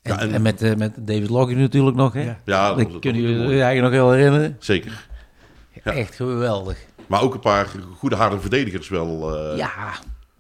[0.09, 0.19] Ja.
[0.19, 2.23] En, Ja, en- en, met, eh, met David Logging natuurlijk nog, hè?
[2.23, 2.39] Ja.
[2.45, 4.57] Ja, dat kunnen jullie je eigenlijk nog wel herinneren.
[4.59, 5.07] Zeker.
[5.85, 5.93] Ja.
[5.93, 6.79] Echt geweldig.
[7.07, 9.37] Maar ook een paar goede harde verdedigers wel.
[9.37, 9.71] eh, Ja,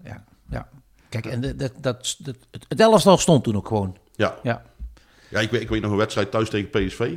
[0.04, 0.68] ja, ja.
[1.08, 2.36] Kijk, en dat, dat, dat, het,
[2.68, 3.96] het elftal stond toen ook gewoon.
[4.16, 4.34] Ja.
[4.42, 4.62] Ja.
[5.28, 7.12] Ja, ik weet, ik weet nog een wedstrijd thuis tegen PSV.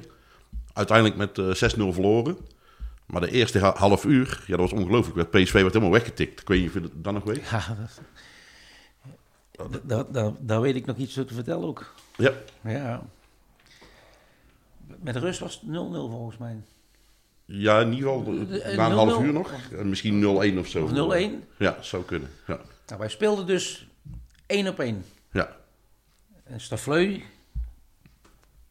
[0.74, 2.38] Uiteindelijk met eh 6-0 verloren.
[3.06, 5.30] Maar de eerste ha- half uur, ja, dat was ongelooflijk.
[5.30, 6.42] PSV werd helemaal weggetikt.
[6.42, 7.50] Ik weet niet of je dat dan nog weet.
[7.52, 8.02] Ja, dat,
[9.84, 11.94] dat, dat, daar weet ik nog iets te vertellen ook.
[12.18, 12.34] Ja.
[12.64, 13.04] Ja.
[15.00, 16.62] Met rust was het 0-0 volgens mij.
[17.46, 19.52] Ja, in ieder geval eh, na een 0-0 half uur nog.
[19.72, 20.22] En misschien
[20.56, 20.84] 0-1 of zo.
[20.84, 21.32] Of 0-1?
[21.58, 22.30] Ja, zou kunnen.
[22.48, 22.60] Ja.
[22.88, 23.88] Nou, wij speelden dus
[24.46, 25.06] één op één.
[25.32, 25.56] Ja.
[26.44, 27.24] En Stafleu,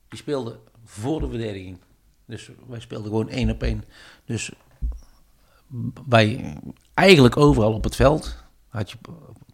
[0.08, 1.78] die speelde voor de verdediging.
[2.24, 3.84] Dus wij speelden gewoon één op één.
[4.24, 4.52] Dus
[6.06, 6.56] bij
[6.94, 8.36] eigenlijk overal op het veld
[8.68, 8.96] had je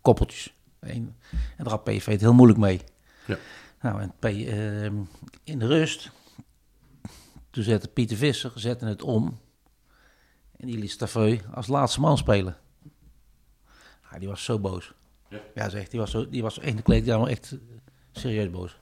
[0.01, 0.56] koppeltjes.
[0.89, 1.17] Eén.
[1.31, 2.81] En daar had PSV het heel moeilijk mee.
[3.27, 3.39] Ja.
[3.81, 4.95] Nou, en P, ehm,
[5.45, 6.11] in de rust,
[7.51, 9.39] toen zette Pieter Visser zette het om.
[10.57, 12.57] En die liet Stafeu als laatste man spelen.
[14.11, 14.93] Ja, die was zo boos.
[15.29, 15.41] Ja.
[15.55, 17.57] Ja, zegt, die was, zo, die was in de kleedkamer echt
[18.13, 18.79] serieus boos.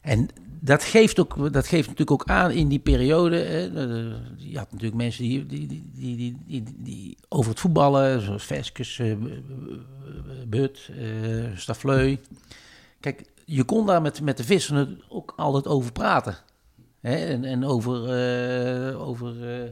[0.00, 0.28] En
[0.60, 3.36] dat geeft, ook, dat geeft natuurlijk ook aan in die periode.
[3.36, 8.44] Hè, eh, je had natuurlijk mensen die, die, die, die, die, over het voetballen, zoals
[8.44, 9.14] Veskes, eh,
[10.48, 12.16] But, eh Stafleu.
[13.00, 16.36] Kijk, je kon daar met, met de vissen ook altijd over praten.
[17.00, 19.64] En, en over, eh, over, eh,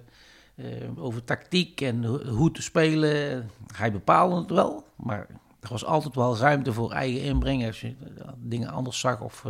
[0.54, 3.50] eh, over tactiek en ho- hoe te spelen.
[3.74, 5.26] Hij bepaalde het wel, maar
[5.60, 7.66] er was altijd wel ruimte voor eigen inbreng.
[7.66, 9.44] Als je eh, dingen anders zag of...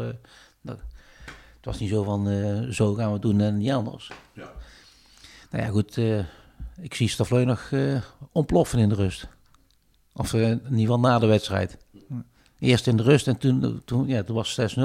[0.61, 0.79] dat,
[1.57, 4.11] het was niet zo van, eh, zo gaan we het doen en niet anders.
[4.33, 4.51] Ja.
[5.51, 5.97] Nou ja, goed.
[5.99, 6.19] eh,
[6.81, 8.01] ik zie Stafleu nog eh,
[8.33, 9.29] ontploffen in de rust.
[10.13, 11.77] Of eh, in ieder geval na de wedstrijd.
[12.59, 14.81] Eerst in de rust en toen, toen, ja, toen was het 6-0.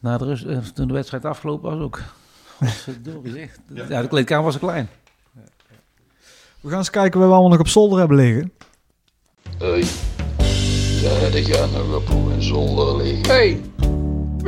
[0.00, 2.00] Na de rust, toen de wedstrijd afgelopen was ook.
[3.32, 3.56] Zeg.
[3.88, 4.88] Ja, de kleedkamer was klein.
[6.60, 8.52] We gaan eens kijken waar we allemaal nog op zolder hebben liggen.
[9.58, 9.84] Hey,
[11.02, 13.26] ja, die gaan nog op zolder liggen.
[13.26, 13.60] Hey,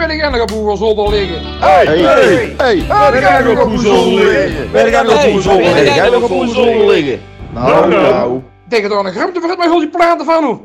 [0.00, 1.58] wil ik nog op hoe zolder liggen?
[1.58, 4.68] Hey, hey, hey, ga ik op hoe zolder liggen?
[4.68, 5.92] Ga ik op hoe zolder liggen?
[5.92, 7.20] Ga ik op hoe zolder liggen?
[7.52, 8.42] Nou, nou.
[8.68, 10.60] Denk er dan een grumpte voor het mij al die platen van hoe?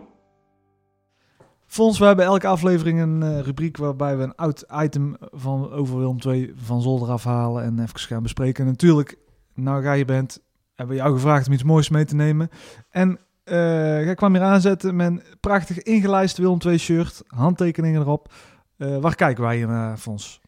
[1.68, 5.98] Fons, we hebben elke aflevering een eh, rubriek waarbij we een oud item van over
[5.98, 8.64] Willem 2 van zolder afhalen en even gaan bespreken.
[8.64, 9.18] En natuurlijk,
[9.54, 10.40] nou ga je bent,
[10.76, 12.50] hebben we jou gevraagd om iets moois mee te nemen.
[12.90, 18.30] En eh jij kwam hier aanzetten met een prachtig ingelijst Willem 2 shirt, handtekeningen erop.
[18.78, 20.42] Eh, waar kijken wij hier naar, Fons?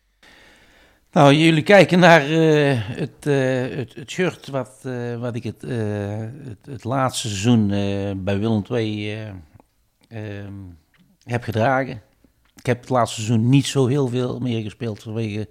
[1.11, 6.19] Nou, jullie kijken naar eh, het, eh, het, shirt wat, eh, wat ik het, eh,
[6.19, 9.27] het, het laatste seizoen eh, bij Willem II eh,
[10.07, 10.53] ehm,
[11.23, 12.01] heb gedragen.
[12.55, 15.49] Ik heb het laatste seizoen niet zo heel veel meer gespeeld vanwege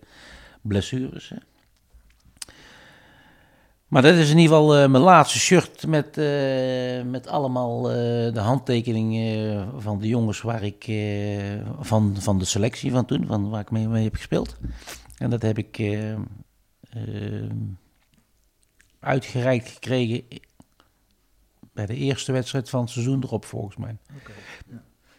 [0.62, 1.28] blessures.
[1.28, 1.36] Hè.
[3.88, 7.94] Maar dat is in ieder geval eh, mijn laatste shirt met, eh, met allemaal eh,
[8.34, 10.84] de handtekeningen van de jongens waar ik,
[11.80, 14.56] van, van de selectie van toen, van waar ik mee, heb gespeeld.
[15.16, 15.98] En dat heb ik
[19.00, 20.24] uitgereikt gekregen
[21.72, 23.96] bij de eerste wedstrijd van het seizoen erop, volgens mij.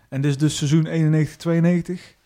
[0.10, 2.17] En dit is dus seizoen 91-92?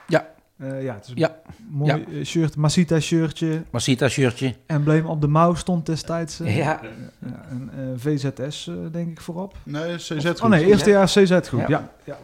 [0.62, 0.68] Ja.
[0.68, 1.36] Eh, ja, het is een Ja.
[1.70, 2.00] mooi Ja.
[2.20, 3.64] eh, shirt, Masita shirtje.
[3.72, 4.56] Masita shirtje.
[4.66, 6.40] Embleem op de mouw stond destijds.
[6.40, 6.64] eh, Ja.
[6.64, 9.56] ja, en eh, VZS eh, denk ik voorop.
[9.64, 10.42] Nee, CZ Of- groep.
[10.42, 11.68] Oh nee, eerste jaar CZ groep.
[11.68, 11.68] Ja.
[11.70, 11.90] Ja.
[12.04, 12.18] Ja.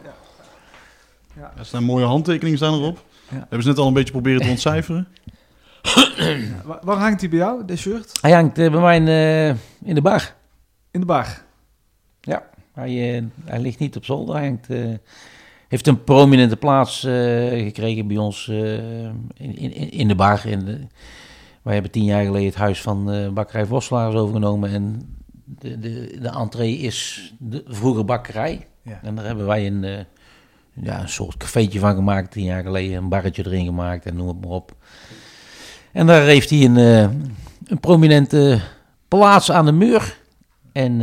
[1.36, 1.52] Ja.
[1.58, 3.04] Er staan mooie handtekeningen staan erop.
[3.28, 5.08] Hebben ze net al een beetje proberen te ontcijferen.
[6.64, 8.18] Waar, waar hangt hij bij jou, dit shirt?
[8.20, 9.48] Hij hangt bij mij in, eh,
[9.88, 10.34] in de bar.
[10.90, 11.42] In de bar?
[12.20, 14.34] Ja, hij, eh, hij ligt niet op zolder.
[14.34, 14.84] Hij hangt, eh,
[15.68, 17.12] heeft een prominente plaats eh,
[17.48, 19.04] gekregen bij ons eh,
[19.34, 20.46] in, in, in de bar.
[20.46, 20.78] In de,
[21.62, 24.70] wij hebben tien jaar geleden het huis van eh bakkerij Voslaars overgenomen.
[24.70, 28.66] En de, de, de entree is de vroege bakkerij.
[28.82, 29.00] Ja.
[29.02, 30.06] En daar hebben wij een,
[30.72, 32.30] ja, een soort cafeetje van gemaakt.
[32.30, 34.76] Tien jaar geleden een barretje erin gemaakt en noem het maar op.
[35.92, 36.76] En daar heeft hij een,
[37.66, 38.60] een prominente
[39.08, 40.18] plaats aan de muur.
[40.72, 41.00] En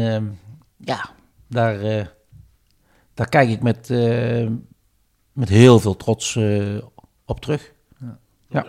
[0.78, 1.10] ja,
[1.48, 2.08] daar,
[3.16, 4.48] daar kijk ik met, eh,
[5.32, 6.78] met heel veel trots eh,
[7.26, 7.74] op terug.
[8.00, 8.18] Ja.
[8.50, 8.66] Ja.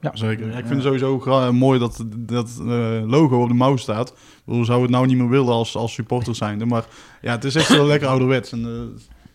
[0.00, 0.46] Ja, zeker.
[0.46, 4.08] Ja, ik vind het sowieso mooi dat dat eh, logo op de mouw staat.
[4.08, 6.66] Ik bedoel, zou het nou niet meer willen als, als supporter zijnde.
[6.66, 6.84] Maar
[7.20, 8.52] ja, het is echt wel lekker ouderwets.
[8.52, 8.92] En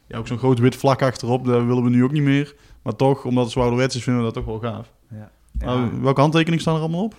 [0.07, 2.55] ja, ook zo'n groot wit vlak achterop, dat willen we nu ook niet meer.
[2.81, 4.91] Maar toch, omdat het zo ouderwets is, vinden we dat toch wel gaaf.
[5.09, 5.31] Ja.
[5.51, 7.15] Nou, welke handtekeningen staan er allemaal op?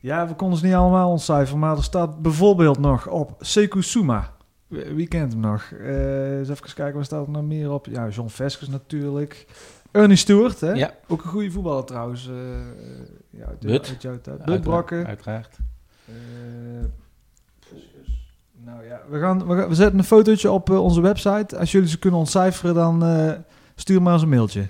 [0.00, 4.36] Ja, we konden ze niet allemaal ontcijferen, maar er staat bijvoorbeeld nog op Sekou Suma.
[4.68, 5.62] Wie kent hem nog?
[5.72, 7.86] Eh eens even kijken, waar staat er nog meer op?
[7.86, 9.46] Ja, John Veskes natuurlijk.
[9.90, 10.72] Ernie Stewart, hè?
[10.72, 10.94] Ja.
[11.06, 12.28] Ook een goede voetballer trouwens.
[12.28, 12.34] eh,
[13.30, 13.88] ja, uit, But.
[13.88, 14.44] uit jouw tijd.
[14.44, 14.46] But
[15.06, 15.56] Uiteraard.
[16.06, 16.12] Eh,
[18.64, 21.58] nou ja, we, gaan, we, gaan- we zetten een fotootje op onze website.
[21.58, 23.02] Als jullie ze kunnen ontcijferen, dan
[23.74, 24.68] stuur maar eens een mailtje.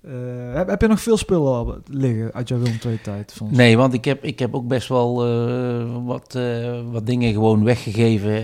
[0.00, 3.40] Eh, heb, heb je nog veel spullen liggen uit jouw Willem tijd?
[3.50, 7.64] Nee, want ik heb, ik heb ook best wel eh, wat, eh, wat dingen gewoon
[7.64, 8.42] weggegeven.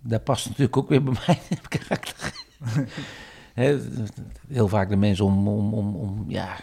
[0.00, 1.38] dat past natuurlijk ook weer bij mijn
[1.68, 2.32] karakter.
[4.48, 6.56] Heel vaak de mensen om, om, om, om, ja,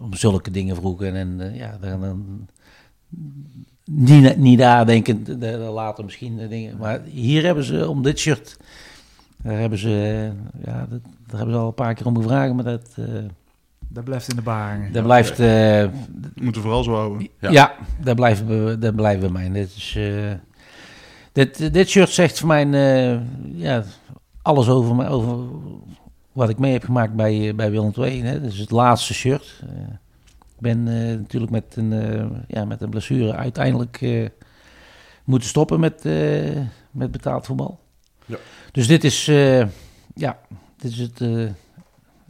[0.00, 1.14] om zulke dingen vroegen.
[1.14, 2.48] En ja, dan, dan
[3.84, 5.28] niet, niet nadenkend,
[5.58, 6.76] later misschien dingen.
[6.76, 8.56] Maar hier hebben ze, om dit shirt,
[9.44, 10.30] daar hebben ze,
[10.64, 12.88] ja, dat, daar hebben ze al een paar keer om gevraagd, maar dat...
[12.96, 13.04] eh,
[13.88, 14.92] Dat blijft in de bar hangen.
[14.92, 15.38] dat blijft...
[15.40, 15.84] eh,
[16.34, 17.28] Moeten we vooral zo houden.
[17.38, 19.50] ja, dat, blijft, be- dat blijft bij mij.
[19.52, 20.32] Dit, is, eh,
[21.32, 22.70] dit, dit shirt zegt voor mij
[23.12, 23.20] eh,
[23.54, 23.82] ja,
[24.42, 25.38] alles over, mij, over
[26.32, 28.22] wat ik mee heb gemaakt bij, bij Willem II.
[28.22, 28.40] Hè.
[28.40, 29.62] Dat is het laatste shirt.
[30.54, 34.28] Ik ben eh, natuurlijk met een, eh, ja, met een blessure uiteindelijk eh,
[35.24, 36.56] moeten stoppen met, eh,
[36.90, 37.78] met betaald voetbal.
[38.26, 38.36] Ja.
[38.72, 39.66] Dus dit is, eh,
[40.14, 40.38] ja,
[40.76, 41.46] dit is het, eh,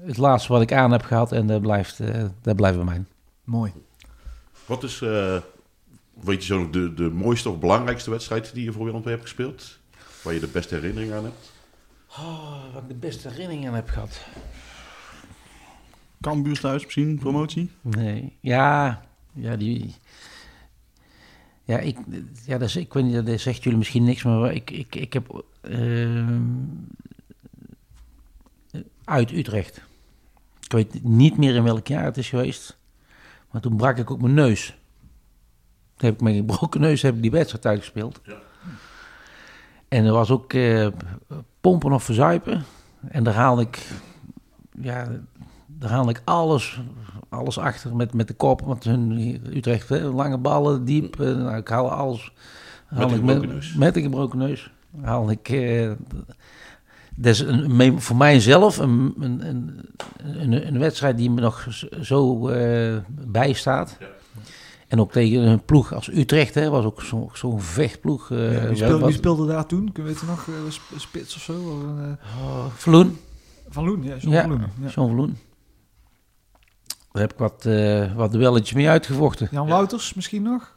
[0.07, 3.05] het laatste wat ik aan heb gehad en dat blijft, eh, dat blijft bij mij.
[3.45, 3.73] Mooi.
[4.67, 5.37] Wat is, eh,
[6.21, 9.11] weet je zo nog, de, de mooiste of belangrijkste wedstrijd die je voor Willem II
[9.11, 9.79] hebt gespeeld?
[10.23, 11.53] Waar je de beste herinnering aan hebt?
[12.11, 14.21] Oh, wat ik de beste herinnering aan heb gehad.
[16.21, 17.71] Cambuur thuis misschien, promotie?
[17.81, 19.01] Nee, ja,
[19.33, 19.95] ja, die...
[21.65, 21.99] Ja, ik,
[22.45, 25.13] ja dat, is, ik weet niet, dat zegt jullie misschien niks, maar ik, ik, ik
[25.13, 25.45] heb
[29.05, 29.83] uit Utrecht.
[30.61, 32.79] Ik weet niet meer in welk jaar het is geweest,
[33.51, 34.67] maar toen brak ik ook mijn neus.
[35.97, 38.21] Toen heb ik een gebroken neus heb ik die wedstrijd uitgespeeld.
[39.89, 40.87] En er was ook eh,
[41.61, 42.65] pompen of verzuipen.
[43.09, 43.89] En daar haalde ik,
[44.81, 45.09] ja,
[45.67, 46.81] daar haalde ik alles,
[47.29, 48.61] alles achter met, met de kop.
[48.61, 49.11] Want hun
[49.57, 51.21] Utrecht, hè, lange ballen, diep.
[51.21, 52.33] eh, nou, ik haal alles.
[52.89, 53.75] Met haal een ik gebroken neus.
[53.75, 54.73] Met een gebroken neus.
[55.03, 55.49] Haal ik.
[55.49, 55.91] eh,
[57.17, 59.81] dat is een, voor mijzelf een, een, een,
[60.53, 61.67] een, een wedstrijd die me nog
[62.03, 63.99] zo eh, bijstaat.
[64.89, 68.31] En ook tegen een ploeg als Utrecht, hè, was ook zo- zo'n vechtploeg.
[68.31, 69.93] eh, Ja, wie, speelde, wie wat- speelde daar toen?
[69.93, 70.49] Kun je weten nog?
[70.69, 71.85] sp- Spits of zo?
[72.75, 73.19] Vloen.
[73.69, 74.17] Van Loen, ja.
[74.17, 74.61] John ja, van Loen.
[74.83, 74.89] Ja.
[74.89, 75.37] John.
[77.13, 79.49] Daar heb ik wat, eh wat duelletjes mee uitgevochten.
[79.51, 80.75] Jan Wouters misschien nog?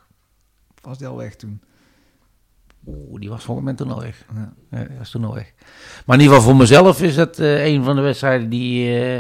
[0.76, 1.61] Of was die al weg toen?
[2.88, 4.26] Oeh, die was volgens mij toen al weg.
[4.36, 4.54] Ja.
[4.72, 5.54] Ja, die was toen al weg.
[6.06, 8.88] Maar in ieder geval voor mezelf is het eh, een van de wedstrijden die...
[9.00, 9.18] eh,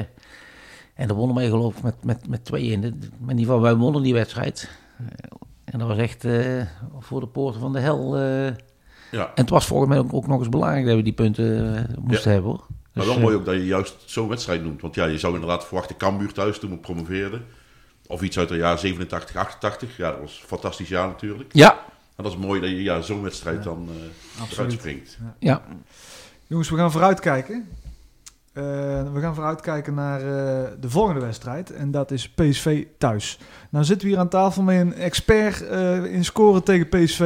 [0.93, 2.55] en daar wonnen wij geloof ik met, met, met 2-1.
[2.55, 2.99] In ieder
[3.37, 4.69] geval, wij wonnen die wedstrijd.
[4.97, 5.05] Eh,
[5.65, 6.25] En dat was echt
[6.99, 8.17] voor de poorten van de hel.
[9.11, 9.25] Ja.
[9.25, 12.29] En het was volgens mij ook, ook nog eens belangrijk dat we die punten moesten
[12.31, 12.33] Ja.
[12.33, 12.65] hebben hoor.
[12.69, 14.81] Maar Dus, wel eh, mooi ook dat je juist zo'n wedstrijd noemt.
[14.81, 17.45] Want ja, je zou inderdaad verwachten Cambuur thuis toen we promoveerden.
[18.07, 19.97] Of iets uit het jaar 87, 88.
[19.97, 21.53] Ja, dat was een fantastisch jaar natuurlijk.
[21.53, 21.79] Ja.
[22.17, 24.11] En dat is mooi dat je ja, zo'n wedstrijd dan eh eruit
[24.41, 24.71] Absoluut.
[24.71, 25.17] springt.
[25.19, 25.33] Ja.
[25.39, 25.61] Ja.
[26.47, 27.67] Jongens, we gaan vooruitkijken.
[28.53, 28.63] Eh,
[29.13, 31.71] we gaan vooruitkijken naar eh, de volgende wedstrijd.
[31.71, 33.39] En dat is PSV thuis.
[33.69, 37.19] Nou zitten we hier aan tafel met een expert eh, in scoren tegen PSV.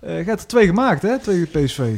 [0.00, 1.18] Eh je hebt er twee gemaakt, hè?
[1.18, 1.96] Tegen PSV.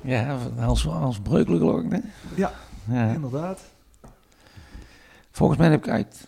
[0.00, 1.90] Ja, als, als breukelijk geloof ik.
[1.92, 1.98] Hè?
[2.34, 2.52] Ja,
[2.84, 3.12] Ja.
[3.12, 3.60] inderdaad.
[5.30, 6.26] Volgens mij heb ik uit,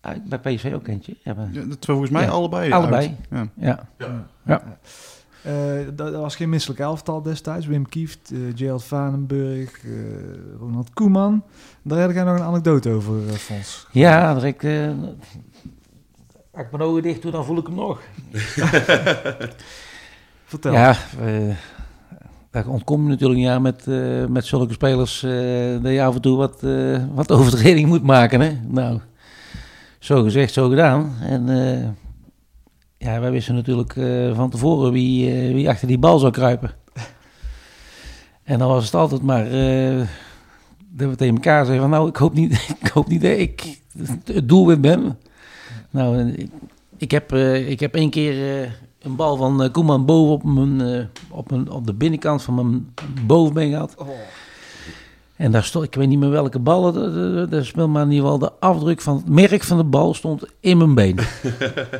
[0.00, 1.16] uit bij PSV ook eentje.
[1.24, 3.16] Ja, maar- Ja, dat volgens mij Ja, allebei Allebei.
[3.30, 3.48] uit.
[3.58, 3.78] Ja.
[3.98, 4.16] Ja.
[4.44, 4.62] Ja.
[5.42, 5.52] Eh,
[5.94, 7.66] dat, was geen misselijk elftal destijds.
[7.66, 9.90] Wim Kieft, eh Gerald Vanenburg, eh,
[10.58, 11.42] Ronald Koeman.
[11.82, 13.86] Daar heb jij nog een anekdote over, eh, Fons.
[13.92, 14.88] Ja, dat ik, eh,
[16.52, 18.00] als ik mijn ogen dicht doe, dan voel ik hem nog.
[20.44, 20.72] Vertel.
[20.72, 21.56] Ja, eh
[22.50, 26.14] daar ontkom je natuurlijk niet aan met, eh, met zulke spelers eh, dat je af
[26.14, 28.40] en toe wat, eh, wat overtreding moet maken.
[28.40, 28.58] Hè?
[28.68, 29.00] Nou,
[30.00, 31.14] zo gezegd, zo gedaan.
[31.20, 31.88] En eh,
[32.96, 36.70] ja, wij wisten natuurlijk eh, van tevoren wie, eh, wie achter die bal zou kruipen.
[38.42, 39.44] En dan was het altijd maar
[40.92, 43.80] dat we tegen elkaar zeggen van nou, ik hoop niet, ik hoop niet dat ik
[44.24, 45.18] het doelwit ben.
[45.90, 46.34] Nou,
[46.96, 47.32] ik, heb,
[47.66, 48.64] ik heb één keer
[48.98, 52.94] een bal van Koeman boven op, mijn, op, mijn, op de binnenkant van mijn
[53.26, 53.96] bovenbeen gehad.
[55.40, 58.02] En daar stond, ik weet niet meer welke bal, het- het- het- daar speelde maar
[58.04, 61.18] in ieder geval de afdruk van het merk van de bal stond in mijn been.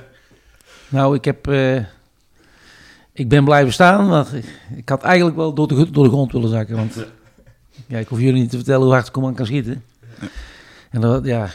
[0.89, 1.77] nou, ik heb, eh,
[3.13, 6.33] ik ben blijven staan, want ik, ik had eigenlijk wel door de, door de grond
[6.33, 7.07] willen zakken, want
[7.87, 9.85] ja, ik hoef jullie niet te vertellen hoe hard Koeman kan schieten.
[10.91, 11.49] En dat, ja,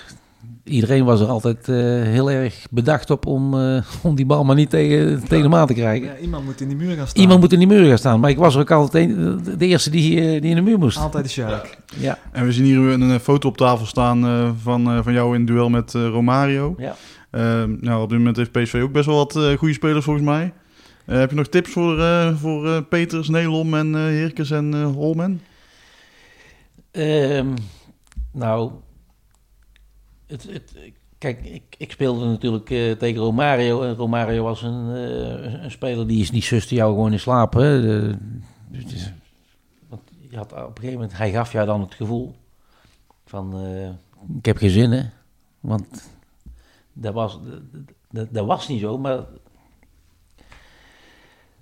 [0.66, 4.56] iedereen was er altijd eh, heel erg bedacht op om, eh, om die bal maar
[4.56, 6.08] niet tegen, tegen de maat te krijgen.
[6.08, 7.22] Ja, iemand moet in die muur gaan staan.
[7.22, 8.20] Iemand moet in die muur gaan staan.
[8.20, 10.78] Maar ik was er ook altijd een, de, eerste die, eh, die in de muur
[10.78, 10.98] moest.
[10.98, 11.78] Altijd de Sjaak.
[11.98, 12.20] Ja.
[12.32, 15.46] En we zien hier een foto op tafel staan eh, van, eh, van jou in
[15.46, 16.76] duel met eh, Romario.
[16.78, 16.96] Ja.
[17.30, 20.26] Eh, nou, op dit moment heeft PSV ook best wel wat eh, goede spelers volgens
[20.26, 20.54] mij.
[21.06, 24.74] Eh, heb je nog tips voor, eh, voor eh, Peters, Nelom en eh Heerkes en
[24.74, 25.42] eh, Holmen?
[26.92, 27.48] Ehm,
[28.32, 28.72] nou,
[30.28, 30.74] het, het,
[31.18, 33.82] kijk, ik, ik speelde natuurlijk eh, tegen Romario.
[33.82, 37.54] En Romario was een, eh, een speler die, is- die suste jou gewoon in slaap.
[37.54, 37.82] Hè.
[37.82, 38.18] De-
[39.90, 42.36] want je had op een gegeven moment, hij gaf jou dan het gevoel
[43.26, 43.90] van, eh,
[44.38, 45.04] ik heb geen zin hè.
[45.60, 46.10] Want
[46.94, 47.40] dat was,
[48.12, 49.20] dat, dat, was niet zo, maar...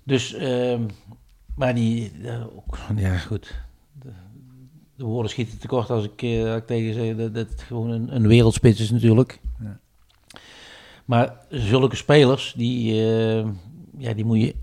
[0.02, 0.82] Dus, ehm,
[1.56, 2.12] maar die,
[2.96, 3.54] ja goed,
[4.96, 8.14] de woorden schieten tekort als ik, eh, als ik tegen zeg dat, het gewoon een,
[8.14, 9.40] een wereldspits is natuurlijk.
[9.60, 9.78] Ja.
[11.04, 13.46] Maar zulke spelers, die, eh,
[13.98, 14.54] ja, die moet je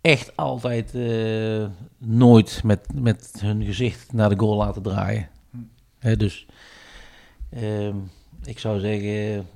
[0.00, 1.66] echt altijd eh,
[1.98, 5.28] nooit met, met hun gezicht naar de goal laten draaien.
[5.98, 6.46] Hè, dus
[7.50, 7.96] ehm,
[8.44, 9.46] ik zou zeggen,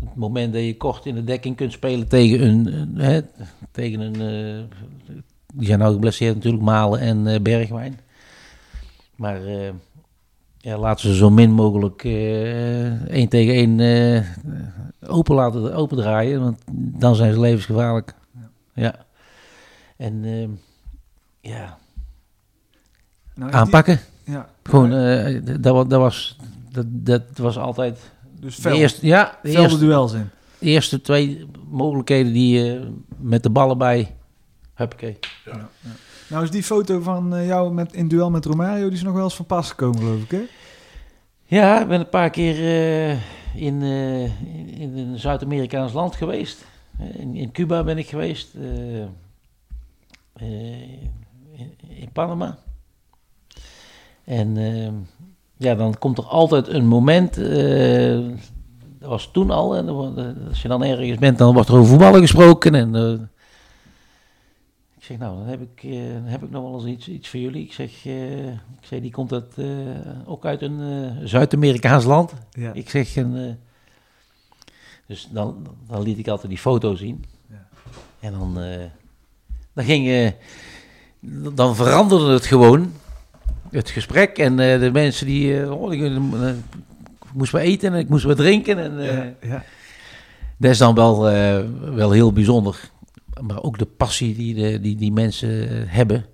[0.00, 3.26] het moment dat je kort in de dekking kunt spelen tegen een,
[3.70, 4.68] tegen een
[5.54, 7.98] die zijn nou geblesseerd natuurlijk, Malen en Bergwijn.
[9.16, 9.70] Maar eh,
[10.58, 14.22] ja, laten ze zo min mogelijk eh één tegen één eh,
[15.10, 18.14] open laten open draaien, want dan zijn ze levensgevaarlijk.
[18.74, 18.94] Ja.
[19.96, 20.50] En ehm,
[21.40, 21.78] ja,
[23.34, 24.00] Nou, die- aanpakken.
[24.24, 24.48] ja.
[24.62, 26.36] Gewoon, eh, dat, dat, was,
[26.72, 27.98] dat, dat was altijd...
[28.40, 28.76] Dus de veld.
[28.78, 30.28] eerste, ja, de eerste, duels in.
[30.58, 34.16] De eerste twee mogelijkheden die je met de ballen bij...
[34.74, 35.18] Huppakee.
[36.28, 39.14] Nou is die foto van eh, jou met, in duel met Romario, die is nog
[39.14, 40.42] wel eens van pas gekomen, geloof ik, hè?
[41.44, 43.10] Ja, ik ben een paar keer eh,
[43.54, 46.64] in, eh, in, in een Zuid-Amerikaans land geweest.
[47.32, 48.54] In, Cuba ben ik geweest.
[51.94, 52.58] in, Panama.
[54.24, 54.56] En
[55.56, 57.34] ja, dan komt er altijd een moment.
[58.98, 59.76] dat was toen al.
[59.76, 59.88] En
[60.48, 62.74] als je dan ergens bent, dan wordt er over voetballen gesproken.
[62.74, 63.30] En
[65.06, 67.40] zeg, nou, dan heb ik, eh, dan heb ik nog wel eens iets, iets voor
[67.40, 67.64] jullie.
[67.64, 69.66] Ik zeg, eh, ik zeg die komt uit, eh,
[70.24, 72.32] ook uit een Zuid-Amerikaans land.
[72.50, 72.72] Ja.
[72.72, 73.58] Ik zeg, en,
[75.06, 77.24] dus dan, dan liet ik altijd die foto zien.
[78.20, 78.54] En dan,
[79.72, 80.34] dan ging,
[81.54, 82.92] dan veranderde het gewoon,
[83.70, 84.38] het gesprek.
[84.38, 86.18] En de mensen die, oh, ik
[87.32, 88.78] moest maar eten en ik moest maar drinken.
[88.78, 89.64] En, Ja, ja.
[90.56, 91.20] Dat is dan wel,
[91.94, 92.90] wel heel bijzonder.
[93.40, 96.26] Maar ook de passie die de, die, die mensen hebben,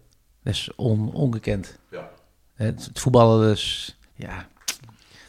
[0.43, 1.79] dat is on, ongekend.
[1.91, 2.11] Ja.
[2.55, 4.49] Het, het voetballen, dus, ja,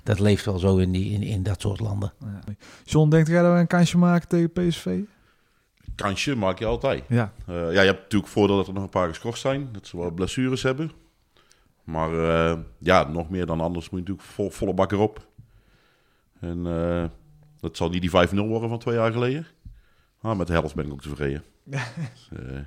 [0.03, 2.13] dat leeft wel zo in, die, in, in dat soort landen.
[2.19, 2.39] Ja.
[2.83, 4.99] John, denkt jij dat we een kansje maken tegen PSV?
[5.95, 7.03] Kansje maak je altijd.
[7.07, 7.33] Ja.
[7.47, 9.69] Eh, ja, je hebt natuurlijk voordeel dat er nog een paar geschorst zijn.
[9.71, 10.91] Dat ze wat blessures hebben.
[11.83, 15.27] Maar eh, ja, nog meer dan anders moet je natuurlijk vol, volle bak erop.
[16.39, 17.05] En eh,
[17.59, 19.47] dat zal niet die 5-0 worden van twee jaar geleden.
[20.21, 21.43] Maar met de helft ben ik ook tevreden.
[22.13, 22.57] Dus, eh,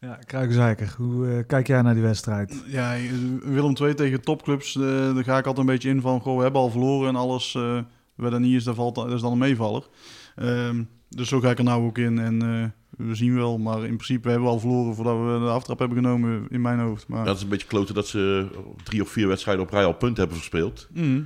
[0.00, 2.64] Ja, Kruikenzeiker, hoe eh, kijk jij naar die wedstrijd?
[2.66, 2.96] Ja,
[3.42, 6.42] Willem II tegen topclubs, eh, daar ga ik altijd een beetje in van, goh, we
[6.42, 7.78] hebben al verloren en alles, eh
[8.14, 9.86] wat dan niet is, dat, valt, dat is dan een meevaller.
[10.36, 13.78] Ehm, dus zo ga ik er nou ook in en eh, we zien wel, maar
[13.78, 17.08] in principe hebben we al verloren voordat we de aftrap hebben genomen in mijn hoofd.
[17.08, 18.48] Maar, ja, het is een beetje kloten dat ze
[18.84, 20.88] drie of vier wedstrijden op rij al punten hebben verspeeld.
[20.92, 21.20] Mhm.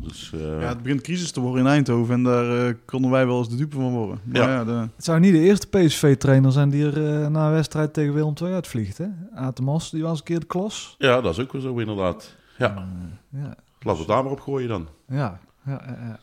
[0.00, 3.26] Dus, eh, ja, het begint crisis te worden in Eindhoven en daar eh, konden wij
[3.26, 4.20] wel eens de dupe van worden.
[4.24, 4.48] Maar Ja.
[4.48, 7.92] ja, de, Het zou niet de eerste PSV-trainer zijn die er eh, na een wedstrijd
[7.92, 9.06] tegen Willem II uitvliegt, hè?
[9.34, 10.94] Atemos, die was een keer de klos.
[10.98, 12.34] ja, dat is ook wel zo inderdaad.
[12.58, 12.88] Ja.
[13.30, 14.88] Ja, Laten we het daar maar op gooien dan.
[15.08, 16.18] ja, ja, ja, ja.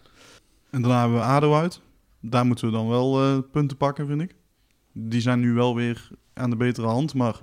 [0.70, 1.82] En daarna hebben we ADO uit.
[2.20, 4.36] Daar moeten we dan wel eh, punten pakken, vind ik.
[4.94, 7.14] Die zijn nu wel weer aan de betere hand.
[7.14, 7.36] Maar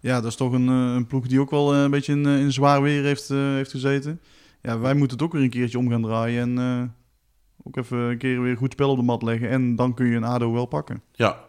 [0.00, 2.82] ja, dat is toch een, een ploeg die ook wel een beetje in, in zwaar
[2.82, 4.20] weer heeft, eh, heeft gezeten.
[4.68, 6.42] Ja, wij moeten het ook weer een keertje om gaan draaien.
[6.42, 9.48] En eh, ook even een keer weer goed spel op de mat leggen.
[9.48, 11.02] En dan kun je een ADO wel pakken.
[11.12, 11.44] Ja.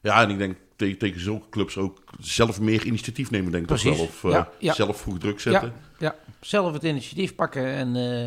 [0.00, 3.76] Ja, en ik denk tegen, tegen zulke clubs ook zelf meer initiatief nemen, denk ik
[3.76, 4.00] toch wel.
[4.06, 4.72] Of eh, Ja, ja.
[4.72, 5.72] zelf vroeg druk zetten.
[5.98, 8.24] Ja, ja, zelf het initiatief pakken en, eh,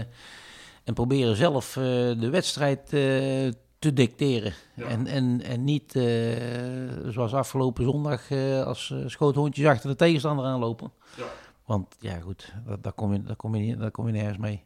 [0.84, 1.84] en proberen zelf eh,
[2.20, 3.00] de wedstrijd eh,
[3.80, 4.54] te dicteren.
[4.76, 6.04] En, en, en niet eh,
[7.08, 10.92] zoals afgelopen zondag eh, als schoothondjes achter de tegenstander aanlopen.
[11.68, 14.38] Want ja, goed, dat- daar kom je, daar kom je, niet- daar kom je nergens
[14.38, 14.64] mee.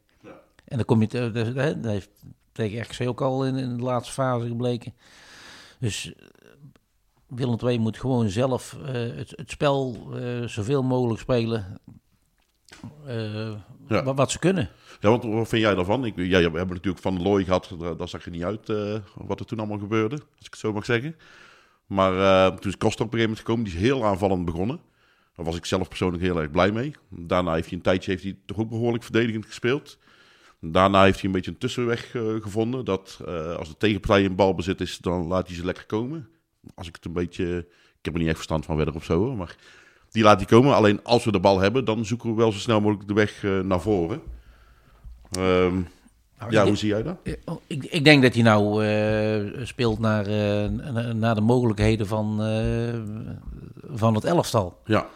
[0.66, 2.10] En dan kom je, te- dat, dat heeft
[2.52, 4.94] tegen RKC ook al in, in de laatste fase gebleken.
[5.80, 6.26] Dus eh,
[7.28, 11.80] Willem II moet gewoon zelf eh, het, het spel eh, zoveel mogelijk spelen.
[13.88, 14.04] Ja.
[14.04, 14.70] wat, wat ze kunnen.
[15.00, 16.06] Ja, want wat vind jij daarvan?
[16.06, 18.68] Ik, jij hebt natuurlijk van de Looy gehad, daar, daar zag je niet uit
[19.16, 21.16] wat er toen allemaal gebeurde, als ik het zo mag zeggen.
[21.86, 24.80] Maar toen is Koster op een gegeven moment gekomen, die is heel aanvallend begonnen.
[25.36, 26.96] Daar was ik zelf persoonlijk heel erg blij mee.
[27.10, 29.98] Daarna heeft hij een tijdje heeft hij toch ook behoorlijk verdedigend gespeeld.
[30.60, 32.86] Daarna heeft hij een beetje een tussenweg eh, gevonden.
[32.86, 36.28] Dat eh, als de tegenpartij in balbezit is, dan laat hij ze lekker komen.
[36.76, 37.58] Als ik het een beetje...
[38.00, 39.56] Ik heb er niet echt verstand van verder of zo, hoor, maar
[40.12, 40.76] die laat hij komen.
[40.76, 43.44] Alleen als we de bal hebben, dan zoeken we wel zo snel mogelijk de weg
[43.44, 44.22] eh, naar voren.
[45.32, 45.82] Ehm,
[46.40, 47.18] Nou, ja, hoe zie jij dat?
[47.46, 48.86] Oh, Ik, ik denk dat hij nou
[49.66, 50.30] speelt naar,
[50.72, 52.38] na- naar de mogelijkheden van,
[53.94, 54.82] van het elftal.
[54.86, 55.08] Ja.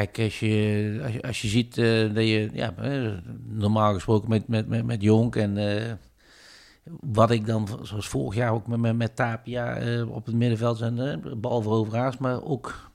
[0.00, 3.12] Kijk, als je, als je, als je ziet eh, dat je ja, eh,
[3.48, 5.92] normaal gesproken met, met, met, met Jonk en eh,
[7.00, 10.98] wat ik dan, zoals vorig jaar ook met, met, met Tapia op het middenveld zijn,
[10.98, 12.90] eh, balveroveraars, maar ook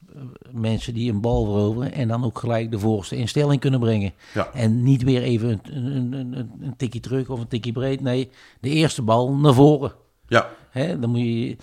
[0.51, 4.13] mensen die een bal veroveren en dan ook gelijk de voorste in stelling kunnen brengen.
[4.33, 4.49] Ja.
[4.53, 8.01] En niet weer even een, een, een, een, een tikkie terug of een tikkie breed.
[8.01, 8.29] Nee,
[8.59, 9.93] de eerste bal naar voren.
[10.27, 10.49] Ja.
[10.69, 11.57] Hè, dan moet je...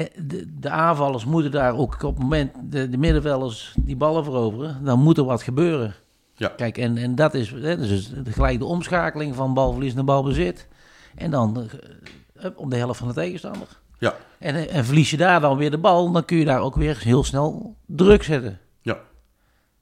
[0.00, 4.24] eh, De, de aanvallers moeten daar ook op het moment, de, de middenvelders die ballen
[4.24, 5.94] veroveren, dan moet er wat gebeuren.
[6.34, 6.48] Ja.
[6.48, 10.68] Kijk, en, en dat is hè, dus gelijk de omschakeling van balverlies naar balbezit.
[11.14, 11.78] En dan eh,
[12.42, 13.68] hup, om de helft van de tegenstander.
[13.98, 14.16] Ja.
[14.38, 16.74] En, eh, en verlies je daar dan weer de bal, dan kun je daar ook
[16.74, 18.58] weer heel snel druk zetten.
[18.80, 18.98] Ja.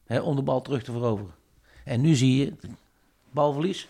[0.06, 1.32] Hè, om de bal terug te veroveren.
[1.84, 2.52] En nu zie je,
[3.30, 3.88] balverlies.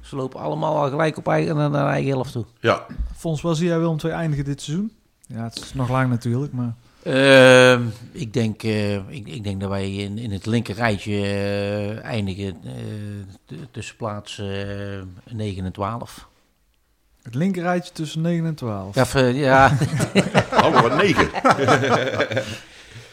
[0.00, 2.44] Ze lopen allemaal al gelijk op eigen, naar de eigen helft toe.
[2.60, 2.86] Ja.
[3.16, 4.92] Fons, waar zie jij Willem II eindigen dit seizoen?
[5.28, 6.74] Ja, het is nog lang natuurlijk, maar...
[7.02, 12.04] Ehm, ik, denk, eh, ik, ik denk dat wij in, in het linker rijtje eh,
[12.04, 14.46] eindigen eh, tussen plaats eh
[15.30, 16.28] 9 en 12.
[17.22, 19.12] Het linker rijtje tussen 9 en 12.
[19.12, 19.76] Ja, ja.
[20.64, 21.30] Oh, maar wat negen.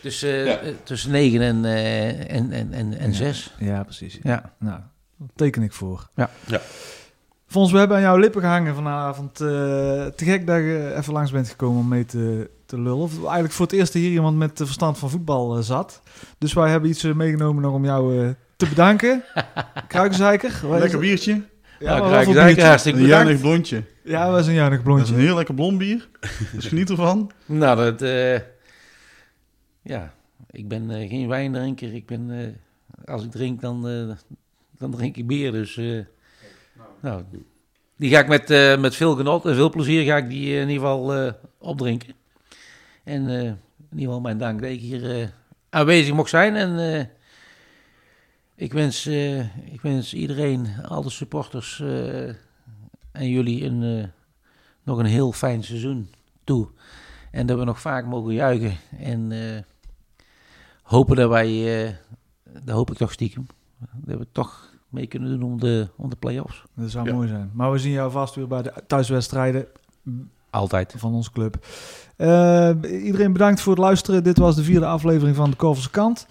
[0.01, 0.57] tussen, Ja.
[0.57, 3.53] eh, tussen 9 en, eh, en, en, en, en 6.
[3.59, 4.19] Ja, precies.
[4.23, 4.53] Ja.
[4.59, 4.79] Nou,
[5.17, 6.09] dat teken ik voor.
[6.15, 6.29] Ja.
[6.45, 6.61] Ja.
[7.55, 9.41] Fons, we hebben aan jouw lippen gehangen vanavond.
[9.41, 9.47] Eh,
[10.05, 12.97] te gek dat je even langs bent gekomen om mee te, te lullen.
[12.97, 16.01] Of eigenlijk voor het eerst hier iemand met verstand van voetbal eh, zat.
[16.37, 19.23] Dus wij hebben iets eh, meegenomen nog om jou eh, te bedanken.
[19.87, 20.61] Kruikenzeiker.
[20.69, 21.41] Lekker biertje.
[21.79, 23.83] Ja, Nou, hartstikke Een juinig blondje.
[24.03, 25.13] Ja, dat is een juinig Dat is blondje.
[25.13, 26.07] een heel lekker blond bier.
[26.53, 27.31] Dus geniet ervan.
[27.45, 28.01] Nou, dat...
[28.01, 28.39] eh,
[29.81, 30.13] ja,
[30.51, 31.93] ik ben eh, geen wijndrinker.
[31.93, 32.31] Ik ben...
[32.31, 34.15] eh, als ik drink, dan, eh,
[34.77, 35.51] dan drink ik bier.
[35.51, 35.79] Dus...
[37.05, 37.23] nou,
[37.97, 40.61] die ga ik met, eh, met veel genot en veel plezier ga ik die eh,
[40.61, 42.13] in ieder geval eh, opdrinken.
[43.03, 43.57] En in
[43.91, 45.33] ieder geval mijn dank dat ik hier
[45.69, 46.55] aanwezig mocht zijn.
[46.55, 47.09] En
[48.55, 49.07] ik, wens,
[49.71, 51.79] ik wens iedereen, al de supporters
[53.11, 54.11] en jullie een,
[54.83, 56.09] nog een heel fijn seizoen
[56.43, 56.67] toe.
[57.31, 58.77] En dat we nog vaak mogen juichen.
[58.99, 59.31] En
[60.81, 61.99] hopen dat wij,
[62.43, 63.45] dat hoop ik toch stiekem,
[63.93, 66.63] dat we toch mee kunnen doen om de, om de play-offs.
[66.75, 67.13] Dat zou Ja.
[67.13, 67.49] mooi zijn.
[67.53, 69.65] Maar we zien jou vast weer bij de thuiswedstrijden
[70.49, 70.93] Altijd.
[70.97, 71.65] van onze club.
[72.17, 72.69] Eh,
[73.03, 74.23] iedereen bedankt voor het luisteren.
[74.23, 76.27] Dit was de vierde aflevering van de Korverse Kant.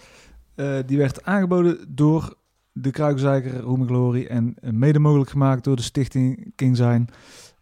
[0.54, 2.34] Eh, die werd aangeboden door
[2.72, 7.08] de Kruikzeiker, Roem Glory en eh, mede mogelijk gemaakt door de stichting King Zijn.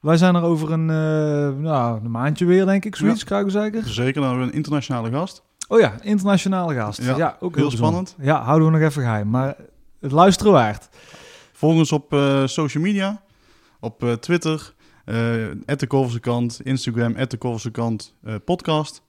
[0.01, 3.26] Wij zijn er over een, eh, nou, een maandje weer, denk ik, zoiets, Ja.
[3.26, 3.88] Kruikzeiker.
[3.88, 5.43] Zeker, dan hebben we een internationale gast.
[5.68, 7.03] Oh ja, internationale gast.
[7.03, 8.16] Ja, Ja, ook heel, heel spannend.
[8.20, 9.30] Ja, houden we nog even geheim.
[9.30, 9.57] Maar
[10.03, 10.89] het luisteren waard.
[11.53, 13.23] Volg ons op eh, social media.
[13.81, 14.75] Op eh, Twitter,
[15.05, 15.15] eh
[15.77, 19.03] de Korverse Kant, Instagram, de Korverse Kant podcast.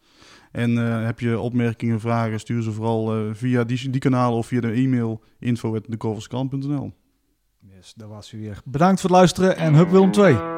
[0.51, 0.75] En
[1.05, 5.23] heb je opmerkingen, vragen, stuur ze vooral via die, die kanalen of via de e-mail
[5.39, 6.93] info@dekorversekant.nl.
[7.59, 8.61] Yes, dat was u weer.
[8.65, 10.52] Bedankt voor het luisteren en hup Willem 2.